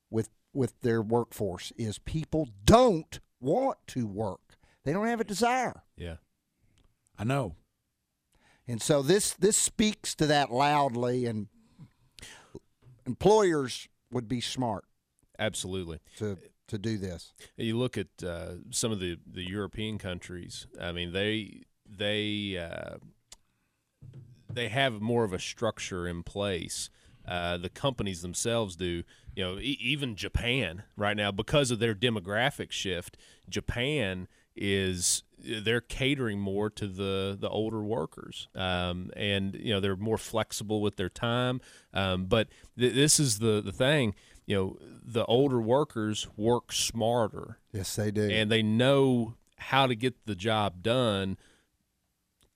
[0.10, 4.58] with with their workforce is people don't want to work.
[4.86, 5.84] They don't have a desire.
[5.98, 6.18] Yeah.
[7.18, 7.56] I know.
[8.66, 11.48] And so this this speaks to that loudly and
[13.06, 14.86] employers would be smart
[15.38, 16.00] Absolutely.
[16.18, 16.38] to
[16.74, 17.34] to do this.
[17.56, 20.68] You look at uh, some of the, the European countries.
[20.80, 22.98] I mean, they they uh,
[24.52, 26.90] they have more of a structure in place.
[27.26, 29.04] Uh, the companies themselves do.
[29.36, 33.18] You know, e- even Japan right now, because of their demographic shift,
[33.50, 39.96] Japan is they're catering more to the the older workers, um, and you know they're
[39.96, 41.62] more flexible with their time.
[41.94, 44.16] Um, but th- this is the the thing.
[44.46, 47.60] You know, the older workers work smarter.
[47.72, 48.30] Yes, they do.
[48.30, 51.38] And they know how to get the job done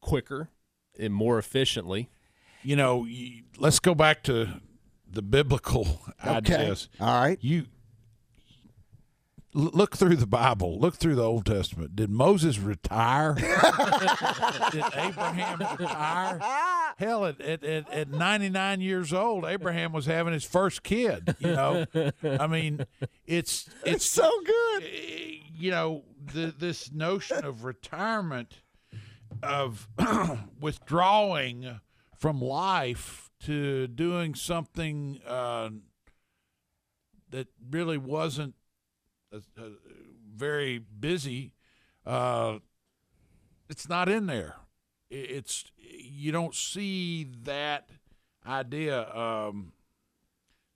[0.02, 0.50] quicker
[1.00, 2.10] and more efficiently.
[2.64, 3.08] You know,
[3.58, 4.62] let's go back to
[5.10, 6.56] the biblical Okay.
[6.56, 6.90] ideas.
[7.00, 7.38] All right.
[7.42, 7.66] You l-
[9.58, 11.96] look through the Bible, look through the Old Testament.
[11.96, 13.34] Did Moses retire?
[14.72, 16.40] Did Abraham retire?
[16.98, 21.36] Hell, at, at, at, at 99 years old, Abraham was having his first kid.
[21.40, 21.86] You know,
[22.24, 22.86] I mean,
[23.26, 24.84] it's it's so good.
[25.56, 28.62] You know, the, this notion of retirement,
[29.42, 29.88] of
[30.62, 31.80] withdrawing
[32.16, 35.70] from life to doing something uh,
[37.30, 38.56] that really wasn't
[39.58, 39.70] uh,
[40.36, 41.54] very busy.
[42.06, 42.60] Uh,
[43.70, 44.56] it's not in there.
[45.10, 47.90] It's you don't see that
[48.46, 49.14] idea.
[49.16, 49.74] Um,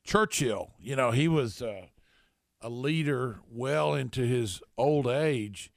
[0.03, 1.87] Churchill, you know, he was uh,
[2.61, 5.71] a leader well into his old age.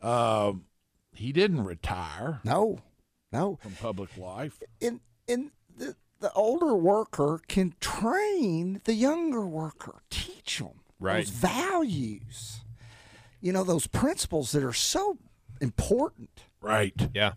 [0.00, 0.66] Um,
[1.14, 2.40] he didn't retire.
[2.44, 2.80] No,
[3.32, 3.58] no.
[3.62, 4.62] From public life.
[4.80, 11.26] in in the the older worker can train the younger worker, teach them Right.
[11.26, 12.60] those values.
[13.40, 15.18] You know those principles that are so
[15.60, 16.30] important.
[16.60, 16.94] Right.
[17.14, 17.32] Yeah.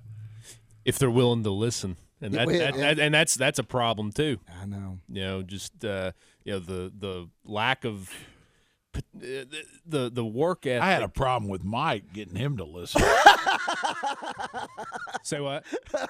[0.85, 1.97] If they're willing to listen.
[2.21, 2.81] And Yeah, that, well, that, yeah.
[2.81, 4.39] that- and that's that's a problem too.
[4.61, 4.99] I know.
[5.09, 6.11] You know, just uh,
[6.43, 8.09] you know the the lack of
[8.95, 10.81] uh, the the, the work ethic.
[10.83, 13.01] I had a problem with Mike getting him to listen.
[15.23, 15.63] Say what?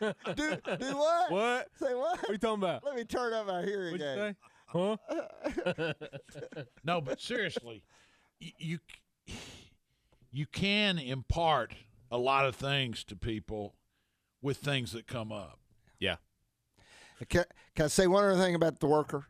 [0.00, 1.30] do do what?
[1.30, 1.68] What?
[1.78, 2.20] Say what?
[2.20, 2.84] What are you talking about?
[2.84, 4.36] Let me turn up my hearing What'd you aid.
[4.72, 4.96] Huh?
[6.84, 7.82] no, but seriously,
[8.40, 8.78] you
[10.30, 11.74] you can impart
[12.10, 13.74] a lot of things to people
[14.40, 15.58] with things that come up.
[16.00, 16.16] Yeah.
[17.28, 19.26] Can, can I say one other thing about the worker?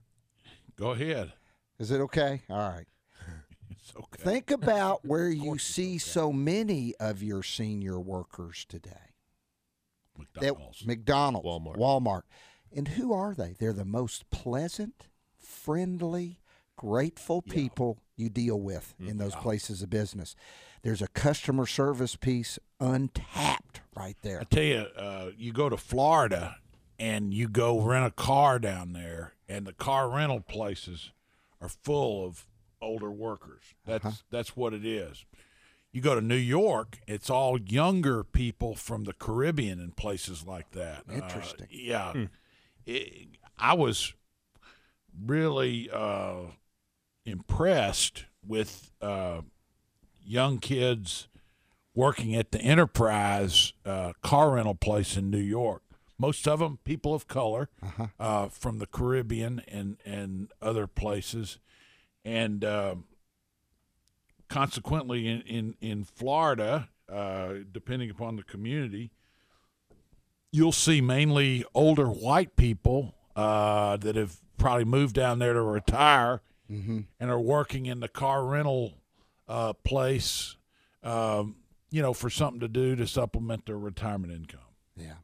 [0.77, 1.33] Go ahead.
[1.79, 2.43] Is it okay?
[2.49, 2.87] All right.
[3.71, 4.23] It's okay.
[4.23, 8.91] Think about where you see so many of your senior workers today.
[10.17, 10.81] McDonald's.
[10.81, 11.79] That, McDonald's, Walmart.
[11.79, 12.23] Walmart.
[12.75, 13.55] And who are they?
[13.59, 15.09] They're the most pleasant,
[15.53, 16.39] friendly,
[16.77, 20.35] grateful people you deal with in those places of business.
[20.83, 24.41] There's a customer service piece untapped right there.
[24.41, 26.57] I tell you, uh, you go to Florida
[26.99, 31.11] and you go rent a car down there, and the car rental places
[31.61, 32.47] are full of
[32.81, 33.63] older workers.
[33.87, 34.17] That's Uh-huh.
[34.31, 35.25] that's what it is.
[35.93, 40.71] You go to New York, it's all younger people from the Caribbean and places like
[40.73, 41.05] that.
[41.09, 41.69] Uh, Interesting.
[41.71, 42.25] yeah, Hmm.
[42.87, 43.29] It-
[43.59, 44.15] I was
[45.21, 46.53] really uh,
[47.25, 49.43] impressed with uh,
[50.25, 51.29] young kids
[51.95, 55.83] working at the Enterprise uh, car rental place in New York.
[56.19, 58.07] Most of them people of color Uh-huh.
[58.19, 61.59] uh, from the Caribbean and and other places,
[62.25, 62.95] and uh,
[64.49, 69.11] consequently in in in Florida, uh, depending upon the community,
[70.53, 76.41] you'll see mainly older white people uh, that have probably moved down there to retire
[76.71, 77.07] Mhm.
[77.21, 78.95] and are working in the car rental
[79.49, 80.57] uh, place,
[81.03, 81.57] um,
[81.91, 84.61] you know, for something to do to supplement their retirement income.
[84.97, 85.17] Yeah.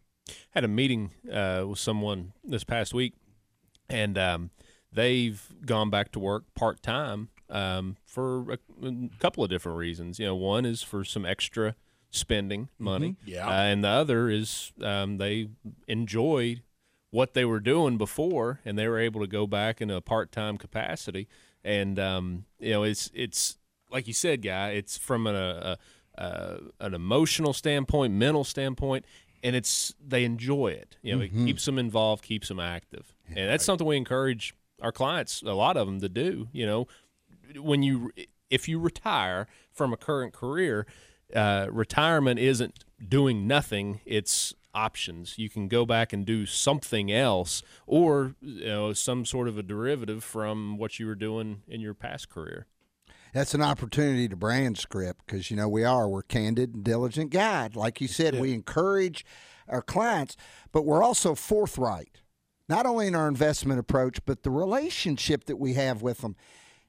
[0.50, 3.14] Had a meeting uh, with someone this past week,
[3.88, 4.50] and um,
[4.92, 10.18] they've gone back to work part time um, for a, a couple of different reasons.
[10.18, 11.74] You know, one is for some extra
[12.10, 13.46] spending money, Yeah.
[13.48, 15.48] uh, and the other is um, they
[15.86, 16.62] enjoyed
[17.10, 20.30] what they were doing before, and they were able to go back in a part
[20.32, 21.28] time capacity.
[21.64, 23.58] And um, you know, it's it's
[23.90, 24.70] like you said, guy.
[24.70, 25.78] It's from an, a,
[26.16, 29.04] a, an emotional standpoint, mental standpoint,
[29.42, 30.96] and it's they enjoy it.
[31.02, 31.24] You know, Mhm.
[31.24, 35.52] it keeps them involved, keeps them active, and that's something we encourage our clients, a
[35.54, 36.48] lot of them, to do.
[36.52, 36.88] You know,
[37.60, 38.12] when you
[38.50, 40.86] if you retire from a current career,
[41.34, 45.38] uh, retirement isn't doing nothing; it's options.
[45.38, 49.62] You can go back and do something else, or you know, some sort of a
[49.62, 52.66] derivative from what you were doing in your past career.
[53.32, 57.30] That's an opportunity to brand script because you know we are we're candid and diligent
[57.30, 57.76] guide.
[57.76, 59.24] Like you said, we encourage
[59.68, 60.36] our clients,
[60.72, 62.22] but we're also forthright,
[62.68, 66.36] not only in our investment approach, but the relationship that we have with them.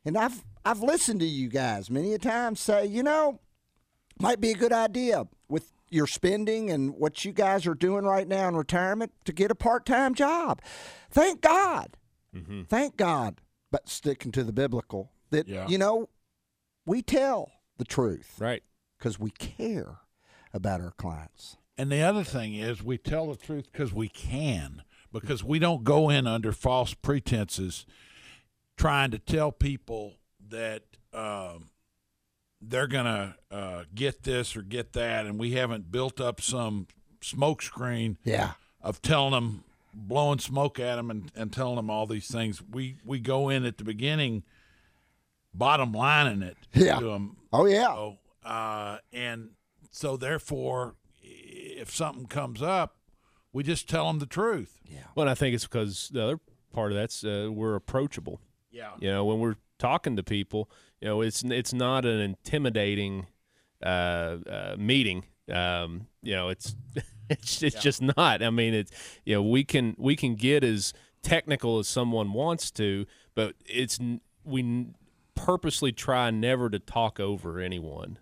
[0.06, 3.40] And I've I've listened to you guys many a time say, you know,
[4.20, 8.28] might be a good idea with your spending and what you guys are doing right
[8.28, 10.62] now in retirement to get a part-time job.
[11.10, 11.98] Thank God.
[12.68, 13.42] Thank God.
[13.72, 15.68] But sticking to the biblical that Yeah.
[15.68, 16.10] you know
[16.86, 18.36] we tell the truth.
[18.40, 18.64] Right.
[18.98, 19.98] Because we care
[20.54, 21.58] about our clients.
[21.78, 24.84] And the other thing is, we tell the truth because we can,
[25.14, 27.86] because we don't go in under false pretenses
[28.78, 30.16] trying to tell people
[30.50, 30.84] that
[31.14, 31.70] um,
[32.62, 35.26] they're going to uh, get this or get that.
[35.26, 36.88] And we haven't built up some
[37.22, 38.52] smokescreen Yeah.
[38.82, 42.62] of telling them, blowing smoke at them and, and telling them all these things.
[42.72, 44.44] We, we go in at the beginning,
[45.54, 47.00] bottom lining it Yeah.
[47.00, 47.38] to them.
[47.52, 47.88] Oh yeah.
[47.96, 49.50] So, uh, and
[49.92, 52.96] so therefore, if something comes up,
[53.52, 54.80] we just tell them the truth.
[54.86, 55.00] Yeah.
[55.16, 56.40] Well, and I think it's because the other
[56.72, 58.40] part of that's uh, we're approachable.
[58.72, 58.92] Yeah.
[59.00, 60.70] You know, when we're talking to people,
[61.02, 63.28] you know, it's it's not an intimidating
[63.84, 65.24] uh, uh, meeting.
[65.52, 66.76] Um, you know, it's
[67.30, 68.44] it's it's just not.
[68.44, 68.92] I mean, it's
[69.26, 73.06] you know, we can we can get as technical as someone wants to,
[73.36, 74.00] but it's
[74.44, 74.88] we
[75.36, 78.20] purposely try never to talk over anyone.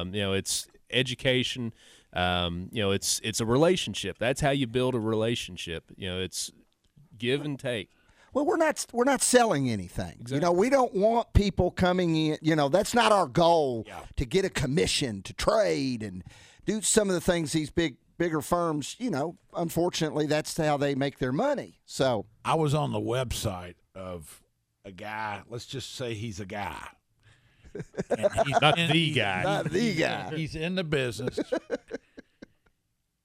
[0.00, 1.72] Um, you know, it's education.
[2.12, 4.18] Um, you know, it's it's a relationship.
[4.18, 5.84] That's how you build a relationship.
[5.96, 6.50] You know, it's
[7.16, 7.90] give and take.
[8.36, 10.26] Well, we're not we're not selling anything.
[10.28, 12.36] You know, we don't want people coming in.
[12.42, 16.22] You know, that's not our goal to get a commission to trade and
[16.66, 18.94] do some of the things these big bigger firms.
[18.98, 21.80] You know, unfortunately, that's how they make their money.
[21.86, 24.42] So I was on the website of
[24.84, 25.40] a guy.
[25.48, 26.88] Let's just say he's a guy.
[28.10, 29.42] And he's Not in- the guy.
[29.44, 30.36] Not the guy.
[30.36, 31.40] He's in the business,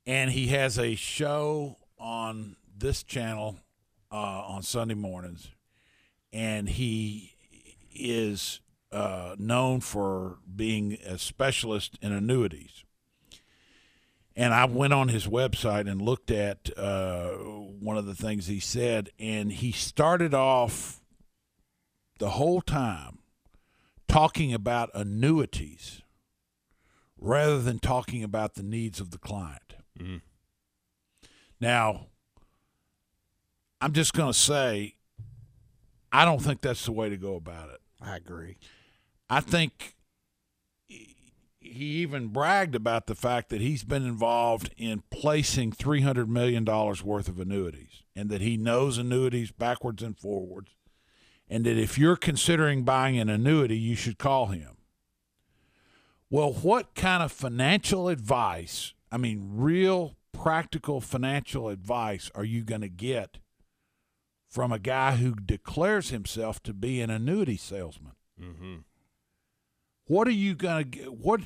[0.05, 3.59] and he has a show on this channel
[4.11, 5.49] uh, on Sunday mornings,
[6.33, 7.33] and he
[7.93, 8.59] is
[8.91, 12.83] uh, known for being a specialist in annuities.
[14.35, 18.59] And I went on his website and looked at uh, one of the things he
[18.59, 21.01] said, and he started off
[22.17, 23.19] the whole time
[24.07, 26.01] talking about annuities
[27.17, 29.75] rather than talking about the needs of the client.
[29.99, 30.21] Mhm.
[31.59, 32.07] Now,
[33.81, 34.95] I'm just going to say,
[36.11, 37.81] I don't think that's the way to go about it.
[37.99, 38.57] I agree.
[39.29, 39.95] I think
[40.87, 47.27] he even bragged about the fact that he's been involved in placing $300 million worth
[47.27, 50.71] of annuities and that he knows annuities backwards and forwards.
[51.49, 54.77] And that if you're considering buying an annuity, you should call him.
[56.29, 62.81] Well, what kind of financial advice, I mean, real practical financial advice, are you going
[62.81, 63.37] to get
[64.51, 68.11] from a guy who declares himself to be an annuity salesman.
[68.39, 68.75] Mm-hmm.
[70.07, 71.13] What are you going to get?
[71.13, 71.39] What,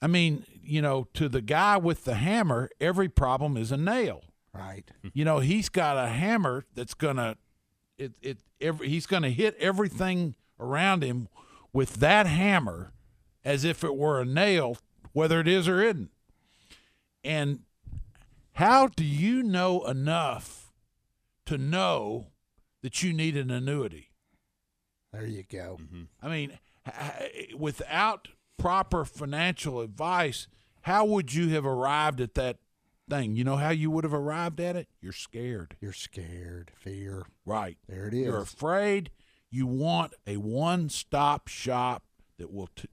[0.00, 4.24] I mean, you know, to the guy with the hammer, every problem is a nail.
[4.54, 4.90] Right.
[5.14, 7.36] You know, he's got a hammer that's going to,
[7.98, 11.28] it, it, every, he's going to hit everything around him
[11.74, 12.92] with that hammer
[13.44, 14.78] as if it were a nail,
[15.12, 16.10] whether it is or isn't.
[17.22, 17.60] And
[18.52, 20.61] how do you know enough
[21.52, 22.28] to know
[22.82, 24.08] that you need an annuity?
[25.12, 25.78] There you go.
[26.22, 26.58] I mean,
[27.56, 28.28] without
[28.58, 30.46] proper financial advice,
[30.82, 32.58] how would you have arrived at that
[33.10, 33.36] thing?
[33.36, 34.88] You know how you would have arrived at it?
[35.02, 35.76] You're scared.
[35.80, 37.24] You're scared, fear.
[37.44, 37.76] Right.
[37.86, 38.24] There it is.
[38.24, 39.10] You're afraid.
[39.50, 42.04] You want a one stop shop
[42.38, 42.88] that will t-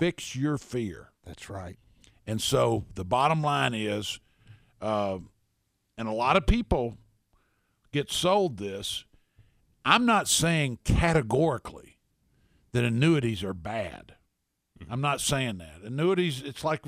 [0.00, 1.12] fix your fear.
[1.24, 1.78] That's right.
[2.26, 4.18] And so the bottom line is,
[4.80, 5.18] uh,
[5.96, 6.98] and a lot of people
[7.94, 9.04] get sold this.
[9.84, 11.98] I'm not saying categorically
[12.72, 14.16] that annuities are bad.
[14.90, 15.82] I'm not saying that.
[15.84, 16.84] Annuities, it's like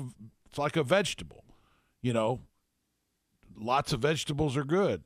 [0.49, 1.45] it's like a vegetable.
[2.01, 2.41] You know,
[3.57, 5.03] lots of vegetables are good.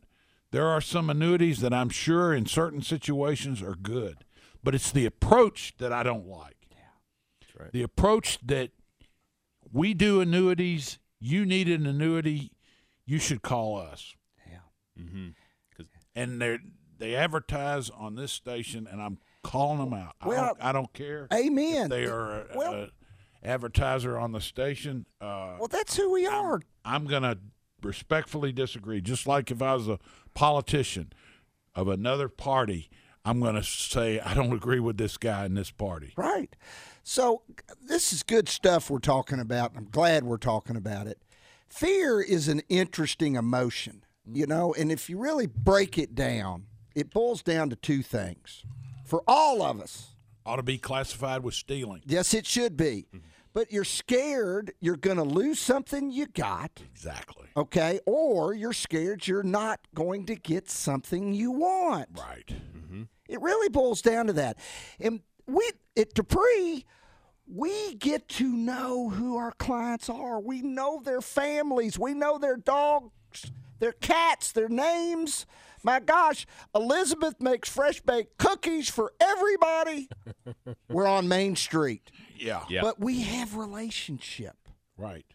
[0.51, 4.25] There are some annuities that I'm sure in certain situations are good,
[4.63, 6.57] but it's the approach that I don't like.
[7.39, 7.71] That's right.
[7.71, 8.71] The approach that
[9.71, 12.51] we do annuities, you need an annuity,
[13.05, 14.15] you should call us.
[14.49, 15.03] Yeah.
[15.03, 15.29] Mm-hmm.
[16.15, 16.57] And they
[16.97, 20.13] they advertise on this station, and I'm calling them out.
[20.21, 21.27] I, Well, don't, I don't care.
[21.33, 21.89] amen.
[21.89, 22.89] They are a, Well- a
[23.43, 25.07] advertiser on the station.
[25.19, 26.61] Uh, Well, that's who we are.
[26.85, 27.39] I'm going to
[27.81, 29.01] respectfully disagree.
[29.01, 29.97] Just like if I was a
[30.35, 31.11] politician
[31.73, 32.89] of another party,
[33.25, 36.13] I'm going to say I don't agree with this guy in this party.
[36.15, 36.55] Right.
[37.03, 37.41] So
[37.81, 39.71] this is good stuff we're talking about.
[39.75, 41.19] I'm glad we're talking about it.
[41.67, 46.65] Fear is an interesting emotion, you know, and if you really break it down,
[46.95, 48.63] it boils down to two things.
[49.05, 50.15] For all of us,
[50.45, 52.01] Ought to be classified with stealing.
[52.05, 53.05] yes, it should be.
[53.13, 53.27] Mm-hmm.
[53.53, 56.71] But you're scared you're going to lose something you got.
[56.93, 57.47] Exactly.
[57.57, 57.99] Okay.
[58.05, 62.07] Or you're scared you're not going to get something you want.
[62.17, 62.47] Right.
[62.47, 63.03] Mm-hmm.
[63.27, 64.57] It really boils down to that.
[65.01, 66.85] And we at Dupree,
[67.45, 70.39] we get to know who our clients are.
[70.39, 71.99] We know their families.
[71.99, 73.51] We know their dogs,
[73.81, 75.45] their cats, their names.
[75.83, 80.07] My gosh, Elizabeth makes fresh baked cookies for everybody.
[80.89, 82.11] We're on Main Street.
[82.37, 82.63] Yeah.
[82.69, 82.81] Yeah.
[82.81, 84.55] But we have relationship.
[84.97, 85.25] Right.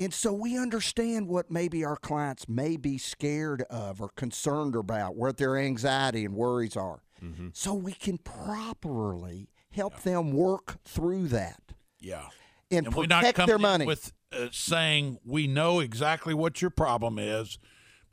[0.00, 5.14] And so we understand what maybe our clients may be scared of or concerned about,
[5.14, 7.02] what their anxiety and worries are.
[7.22, 7.48] Mm-hmm.
[7.52, 11.60] So we can properly help them work through that
[12.00, 12.26] Yeah.
[12.70, 13.86] and, we're not protect coming their in money.
[13.86, 17.58] with uh, saying we know exactly what your problem is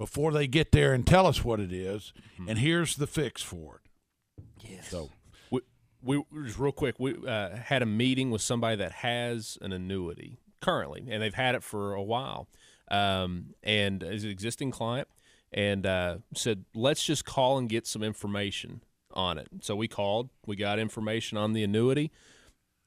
[0.02, 2.12] before they get there and tell us what it is,
[2.48, 4.42] and here's the fix for it.
[4.68, 4.90] Yes.
[4.90, 5.12] So
[5.52, 5.62] we,
[6.02, 10.40] we just real quick, we uh, had a meeting with somebody that has an annuity
[10.60, 12.48] currently, and they've had it for a while,
[12.90, 15.08] um, and is an existing client,
[15.54, 18.82] and uh, said let's just call and get some information
[19.14, 19.50] on it.
[19.60, 22.10] So we called, we got information on the annuity.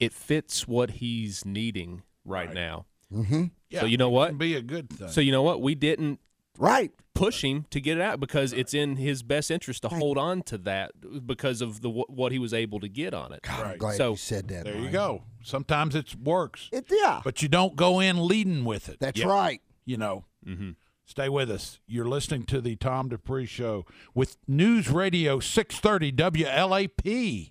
[0.01, 2.87] It fits what he's needing right, now.
[3.13, 3.45] Mm-hmm.
[3.71, 4.37] Yeah, so you know what?
[4.37, 5.11] be a good thing.
[5.11, 5.63] So you know what?
[5.63, 6.19] We didn't
[6.59, 10.19] right push him to get it out because it's in his best interest to hold
[10.19, 10.91] on to that
[11.27, 13.41] because of the what he was able to get on it.
[13.49, 14.65] I'm glad so you said that.
[14.65, 15.23] there you go.
[15.43, 18.99] Sometimes it works, It, yeah, but you don't go in leading with it.
[18.99, 19.27] that's Yeah.
[19.27, 19.61] right.
[19.85, 20.25] You know.
[20.47, 20.71] Mm-hmm.
[21.07, 21.81] Stay with us.
[21.87, 23.85] You're listening to the Tom Dupree Show
[24.15, 27.51] with News Radio 630 WLAP.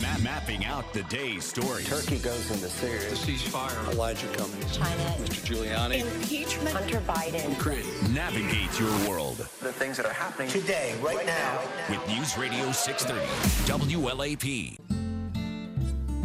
[0.00, 1.82] Ma- mapping out the day's story.
[1.84, 3.00] Turkey goes into Syria.
[3.10, 3.92] The ceasefire.
[3.92, 4.76] Elijah Cummings.
[4.76, 5.02] China.
[5.18, 5.44] Mr.
[5.46, 6.00] Giuliani.
[6.00, 6.70] Impeachment.
[6.74, 7.50] Hunter Biden.
[7.50, 7.84] Ukraine.
[8.14, 11.60] Navigate your world The things that are happening today, right now.
[11.90, 14.78] with News Radio 630 WLAP.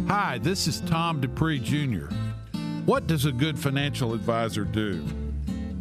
[0.08, 2.06] Hi, this is Tom Dupree Jr.
[2.86, 5.04] What does a good financial advisor do?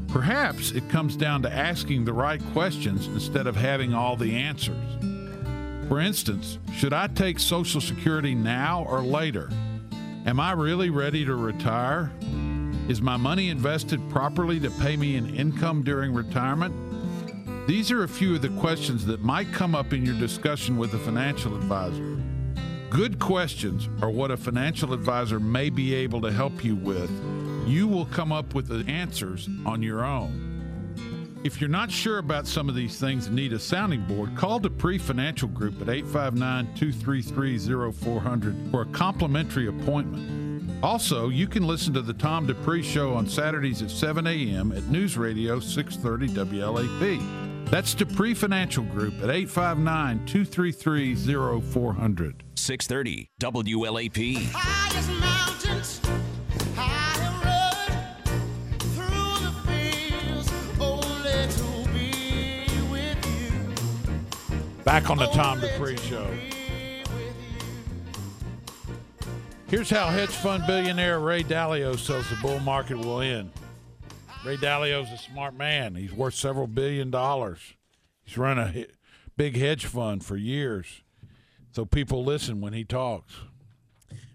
[0.10, 4.76] Perhaps it comes down to asking the right questions instead of having all the answers.
[5.88, 9.50] For instance, should I take Social Security now or later?
[10.26, 12.12] Am I really ready to retire?
[12.90, 16.76] Is my money invested properly to pay me an income during retirement?
[17.68, 20.94] These are a few of the questions that might come up in your discussion with
[20.94, 22.18] a financial advisor.
[22.90, 27.12] Good questions are what a financial advisor may be able to help you with.
[27.66, 30.47] You will come up with the answers on your own.
[31.44, 34.60] If you're not sure about some of these things and need a sounding board, call
[34.60, 40.84] Dupree Financial Group at 859 233 0400 for a complimentary appointment.
[40.84, 44.72] Also, you can listen to the Tom Dupree Show on Saturdays at 7 a.m.
[44.72, 47.70] at News Radio 630 WLAP.
[47.70, 51.16] That's Dupree Financial Group at 859 233
[51.62, 52.44] 0400.
[52.56, 56.07] 630 WLAP.
[64.88, 66.26] Back on the Tom Dupree Show.
[69.68, 73.52] Here's how hedge fund billionaire Ray Dalio says the bull market will end.
[74.46, 75.96] Ray Dalio's a smart man.
[75.96, 77.60] He's worth several billion dollars.
[78.24, 78.86] He's run a
[79.36, 81.02] big hedge fund for years.
[81.74, 83.34] So people listen when he talks.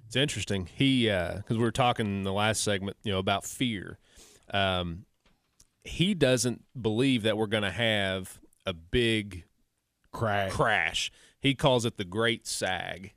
[0.07, 0.69] It's interesting.
[0.75, 3.97] He because we were talking in the last segment, you know, about fear.
[4.53, 5.07] Um,
[5.83, 9.45] he doesn't believe that we're going to have a big
[10.13, 10.53] crash.
[10.53, 11.13] Crash.
[11.41, 13.15] He calls it the Great Sag,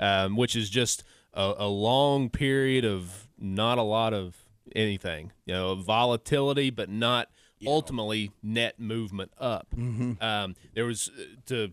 [0.00, 4.36] um, which is just a, a long period of not a lot of
[4.74, 5.32] anything.
[5.46, 7.28] You know, volatility, but not
[7.66, 9.68] ultimately net movement up.
[9.74, 10.22] Mhm.
[10.22, 11.72] Um, there was uh, to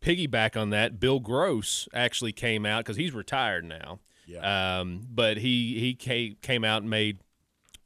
[0.00, 1.00] piggyback on that.
[1.00, 4.00] Bill Gross actually came out because he's retired now.
[4.26, 4.80] Yeah.
[4.80, 7.18] Um, but he he came came out and made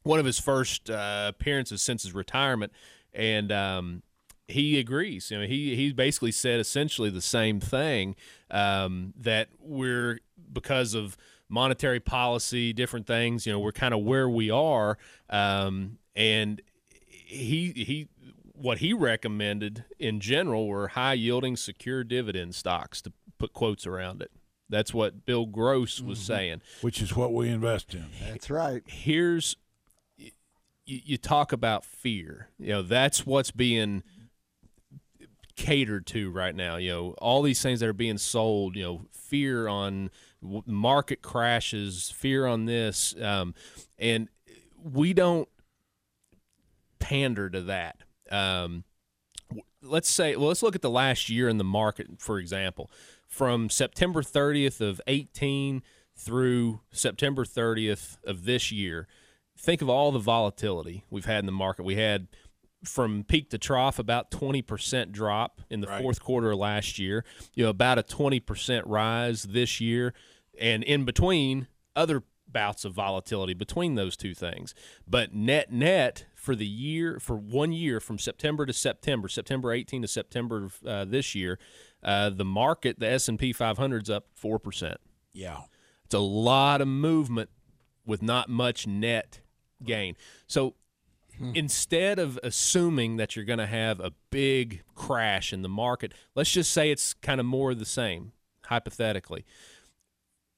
[0.03, 2.71] one of his first uh, appearances since his retirement,
[3.13, 4.03] and um,
[4.47, 5.29] he agrees.
[5.31, 8.15] You know, he he basically said essentially the same thing
[8.49, 10.19] um, that we're
[10.51, 11.17] because of
[11.49, 13.45] monetary policy, different things.
[13.45, 14.97] You know, we're kind of where we are,
[15.29, 16.61] um, and
[17.07, 18.07] he he
[18.53, 24.21] what he recommended in general were high yielding secure dividend stocks to put quotes around
[24.21, 24.31] it.
[24.69, 26.61] That's what Bill Gross was saying.
[26.81, 28.07] Which is what we invest in.
[28.21, 28.83] That's right.
[28.85, 29.55] Here's
[30.17, 30.31] you,
[30.85, 32.49] you talk about fear.
[32.57, 34.03] You know, that's what's being
[35.57, 36.77] catered to right now.
[36.77, 38.77] You know, all these things that are being sold.
[38.77, 40.09] You know, fear on
[40.41, 43.53] market crashes, fear on this, um,
[43.97, 44.29] and
[44.81, 45.49] we don't
[46.99, 48.03] pander to that.
[48.31, 48.83] Um,
[49.81, 52.91] let's say, well, let's look at the last year in the market, for example,
[53.27, 55.81] from September 30th of 18
[56.15, 59.07] through September 30th of this year.
[59.57, 61.83] Think of all the volatility we've had in the market.
[61.83, 62.27] We had
[62.87, 66.01] from peak to trough about 20% drop in the Right.
[66.01, 67.23] fourth quarter of last year,
[67.53, 70.13] you know, about a 20% rise this year,
[70.59, 74.73] and in between other bouts of volatility between those two things.
[75.05, 80.01] But net net for the year for one year from September to September, September 18
[80.03, 81.59] to September uh, this year,
[82.03, 84.95] uh, the market, the S&P 500 is up 4%.
[85.33, 85.61] Yeah.
[86.05, 87.49] It's a lot of movement
[88.05, 89.41] with not much net
[89.83, 90.15] gain.
[90.47, 90.75] So
[91.53, 96.51] instead of assuming that you're going to have a big crash in the market, let's
[96.51, 98.31] just say it's kind of more of the same,
[98.65, 99.45] hypothetically.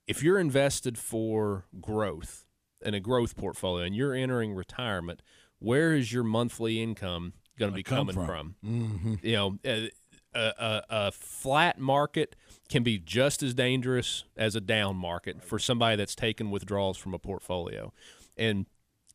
[0.08, 2.46] If you're invested for growth
[2.82, 5.22] in a growth portfolio and you're entering retirement,
[5.60, 8.26] where is your monthly income going to be coming from?
[8.26, 8.56] from?
[8.66, 9.24] Mhm.
[9.24, 9.92] You know, a,
[10.34, 12.36] a, a, a flat market
[12.70, 17.14] can be just as dangerous as a down market for somebody that's taken withdrawals from
[17.14, 17.94] a portfolio.
[18.38, 18.66] And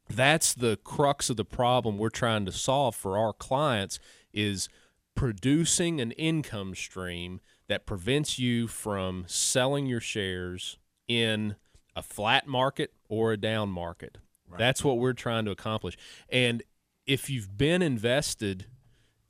[0.08, 3.98] that's the crux of the problem we're trying to solve for our clients
[4.32, 4.68] is
[5.14, 10.78] producing an income stream that prevents you from selling your shares
[11.08, 11.56] in
[11.96, 14.18] a flat market or a down market.
[14.56, 15.96] That's what we're trying to accomplish.
[16.28, 16.62] And
[17.06, 18.66] if you've been invested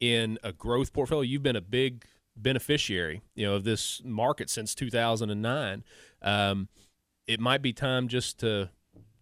[0.01, 2.05] in a growth portfolio, you've been a big
[2.37, 5.85] beneficiary, you know, of this market since 2009.
[6.21, 6.69] Um,
[7.27, 8.71] it might be time just to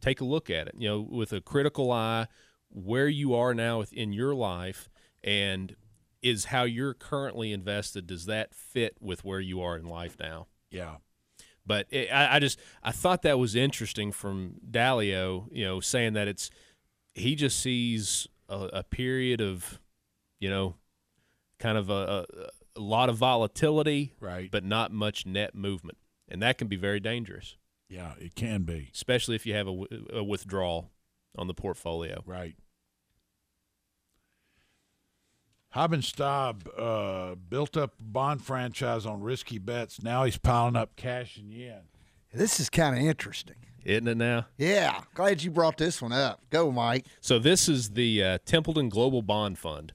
[0.02, 2.26] take a look at it, you know, with a critical eye,
[2.68, 4.90] where you are now within your life,
[5.24, 5.76] and
[6.22, 8.06] is how you're currently invested.
[8.06, 10.46] Does that fit with where you are in life now?
[10.70, 10.96] Yeah.
[11.64, 16.14] But it, I, I just I thought that was interesting from Dalio, you know, saying
[16.14, 16.50] that it's
[17.14, 19.80] he just sees a, a period of,
[20.40, 20.74] you know,
[21.58, 25.98] kind of a, a, a lot of volatility, right, but not much net movement,
[26.28, 27.56] and that can be very dangerous.
[27.92, 30.90] Yeah, it can be, especially if you have a withdrawal
[31.36, 32.22] on the portfolio.
[32.24, 32.56] Right.
[36.00, 40.02] Staub uh, built up bond franchise on risky bets.
[40.02, 41.82] Now he's piling up cash and yen.
[42.32, 43.56] This is kind of interesting.
[43.84, 44.46] Isn't it now?
[44.56, 46.40] Yeah, glad you brought this one up.
[46.48, 47.04] Go, Mike.
[47.20, 49.92] So this is the uh, Templeton Global Bond Fund.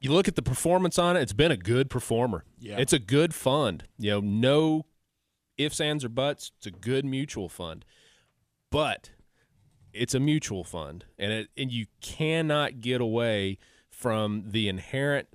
[0.00, 2.44] You look at the performance on it; it's been a good performer.
[2.58, 2.78] Yeah.
[2.78, 3.84] it's a good fund.
[3.98, 4.86] You know, no
[5.58, 6.52] ifs, ands, or buts.
[6.58, 7.84] It's a good mutual fund,
[8.70, 9.10] but
[9.92, 13.58] it's a mutual fund, and it and you cannot get away
[13.90, 15.28] from the inherent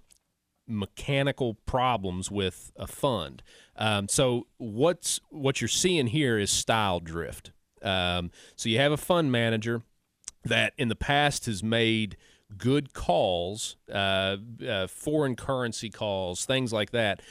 [0.68, 3.44] mechanical problems with a fund.
[3.76, 7.52] Um, so what's what you're seeing here is style drift.
[7.82, 9.82] Um, so you have a fund manager
[10.46, 12.16] that in the past has made
[12.58, 17.22] good calls, uh, uh, foreign currency calls, things like that,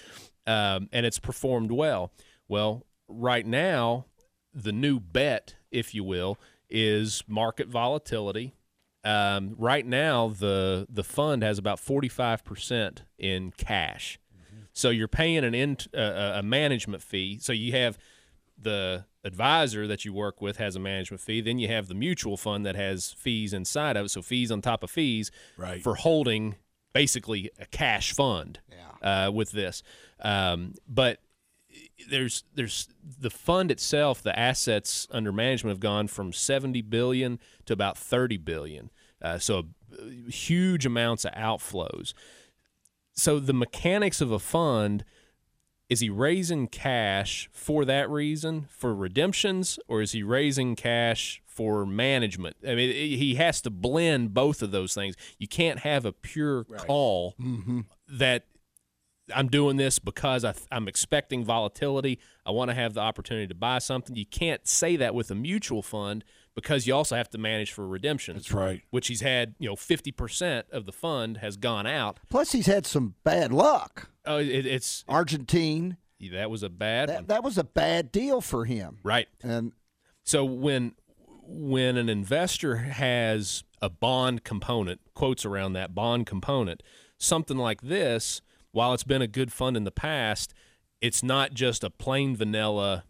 [0.46, 2.12] um, and it's performed well.
[2.50, 4.06] Well, right now,
[4.52, 6.36] the new bet, if you will,
[6.68, 8.54] is market volatility.
[9.04, 14.18] Um, right now, the the fund has about forty five percent in cash,
[14.72, 17.38] so you're paying an in, uh, a management fee.
[17.40, 17.96] So you have
[18.58, 21.40] the advisor that you work with has a management fee.
[21.40, 24.08] Then you have the mutual fund that has fees inside of it.
[24.08, 25.82] So fees on top of fees Right.
[25.82, 26.56] for holding
[26.92, 28.58] basically a cash fund
[29.02, 29.82] uh, with this.
[30.20, 31.20] Um, but
[32.08, 32.88] there's there's
[33.20, 38.36] the fund itself, the assets under management have gone from 70 billion to about 30
[38.38, 38.90] billion.
[39.22, 42.14] Uh, so uh, huge amounts of outflows.
[43.12, 45.04] So the mechanics of a fund
[45.90, 51.84] is he raising cash for that reason for redemptions or is he raising cash for
[51.84, 56.12] management i mean he has to blend both of those things you can't have a
[56.12, 57.34] pure call
[58.08, 58.44] that
[59.34, 63.54] i'm doing this because I, i'm expecting volatility i want to have the opportunity to
[63.54, 66.24] buy something you can't say that with a mutual fund
[66.54, 68.36] because you also have to manage for redemption.
[68.36, 68.82] That's right.
[68.90, 72.86] which he's had you know 50% of the fund has gone out Plus, he's had
[72.86, 74.10] some bad luck.
[74.26, 75.96] oh it, it's Argentine.
[76.32, 77.08] that was a bad.
[77.08, 78.98] That, that was a bad deal for him.
[79.02, 79.28] Right.
[79.42, 79.72] And
[80.24, 80.94] so when
[81.46, 86.82] when an investor has a bond component, quotes around that bond component,
[87.18, 88.40] something like this,
[88.72, 90.54] while it's been a good fund in the past,
[91.00, 93.04] it's not just a plain vanilla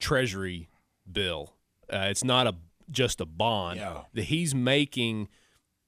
[0.00, 0.68] treasury
[1.10, 1.54] bill.
[1.92, 2.54] Uh, it's not a
[2.90, 3.80] just a bond.
[4.12, 5.28] That He's making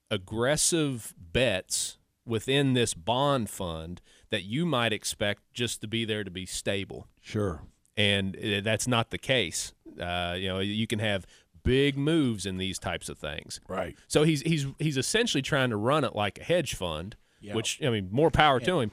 [0.09, 6.31] aggressive bets within this bond fund that you might expect just to be there to
[6.31, 7.61] be stable Sure.
[7.95, 9.73] and uh, that's not the case.
[9.99, 11.25] Uh, you know, you can have
[11.63, 13.59] big moves in these types of things.
[13.67, 13.95] Right.
[14.07, 17.55] So he's he's he's essentially trying to run it like a hedge fund, Yeah.
[17.55, 18.91] which I mean, more power to him.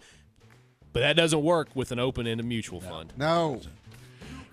[0.94, 3.12] But that doesn't work with an open-ended mutual fund.
[3.18, 3.60] No.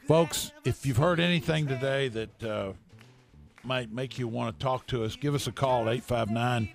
[0.07, 2.73] Folks, if you've heard anything today that uh,
[3.63, 6.69] might make you want to talk to us, give us a call at 859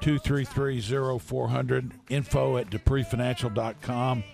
[0.00, 1.92] 233 0400.
[2.08, 4.24] Info at dupreefinancial.com.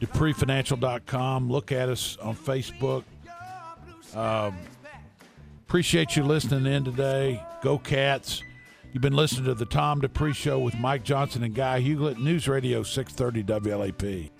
[0.00, 1.50] dupreefinancial.com.
[1.50, 3.04] Look at us on Facebook.
[4.16, 4.58] Um,
[5.64, 7.40] appreciate you listening in today.
[7.62, 8.42] Go Cats.
[8.98, 12.48] You've been listening to the Tom Dupree Show with Mike Johnson and Guy Hughlett, News
[12.48, 14.30] Radio 630 WLAP.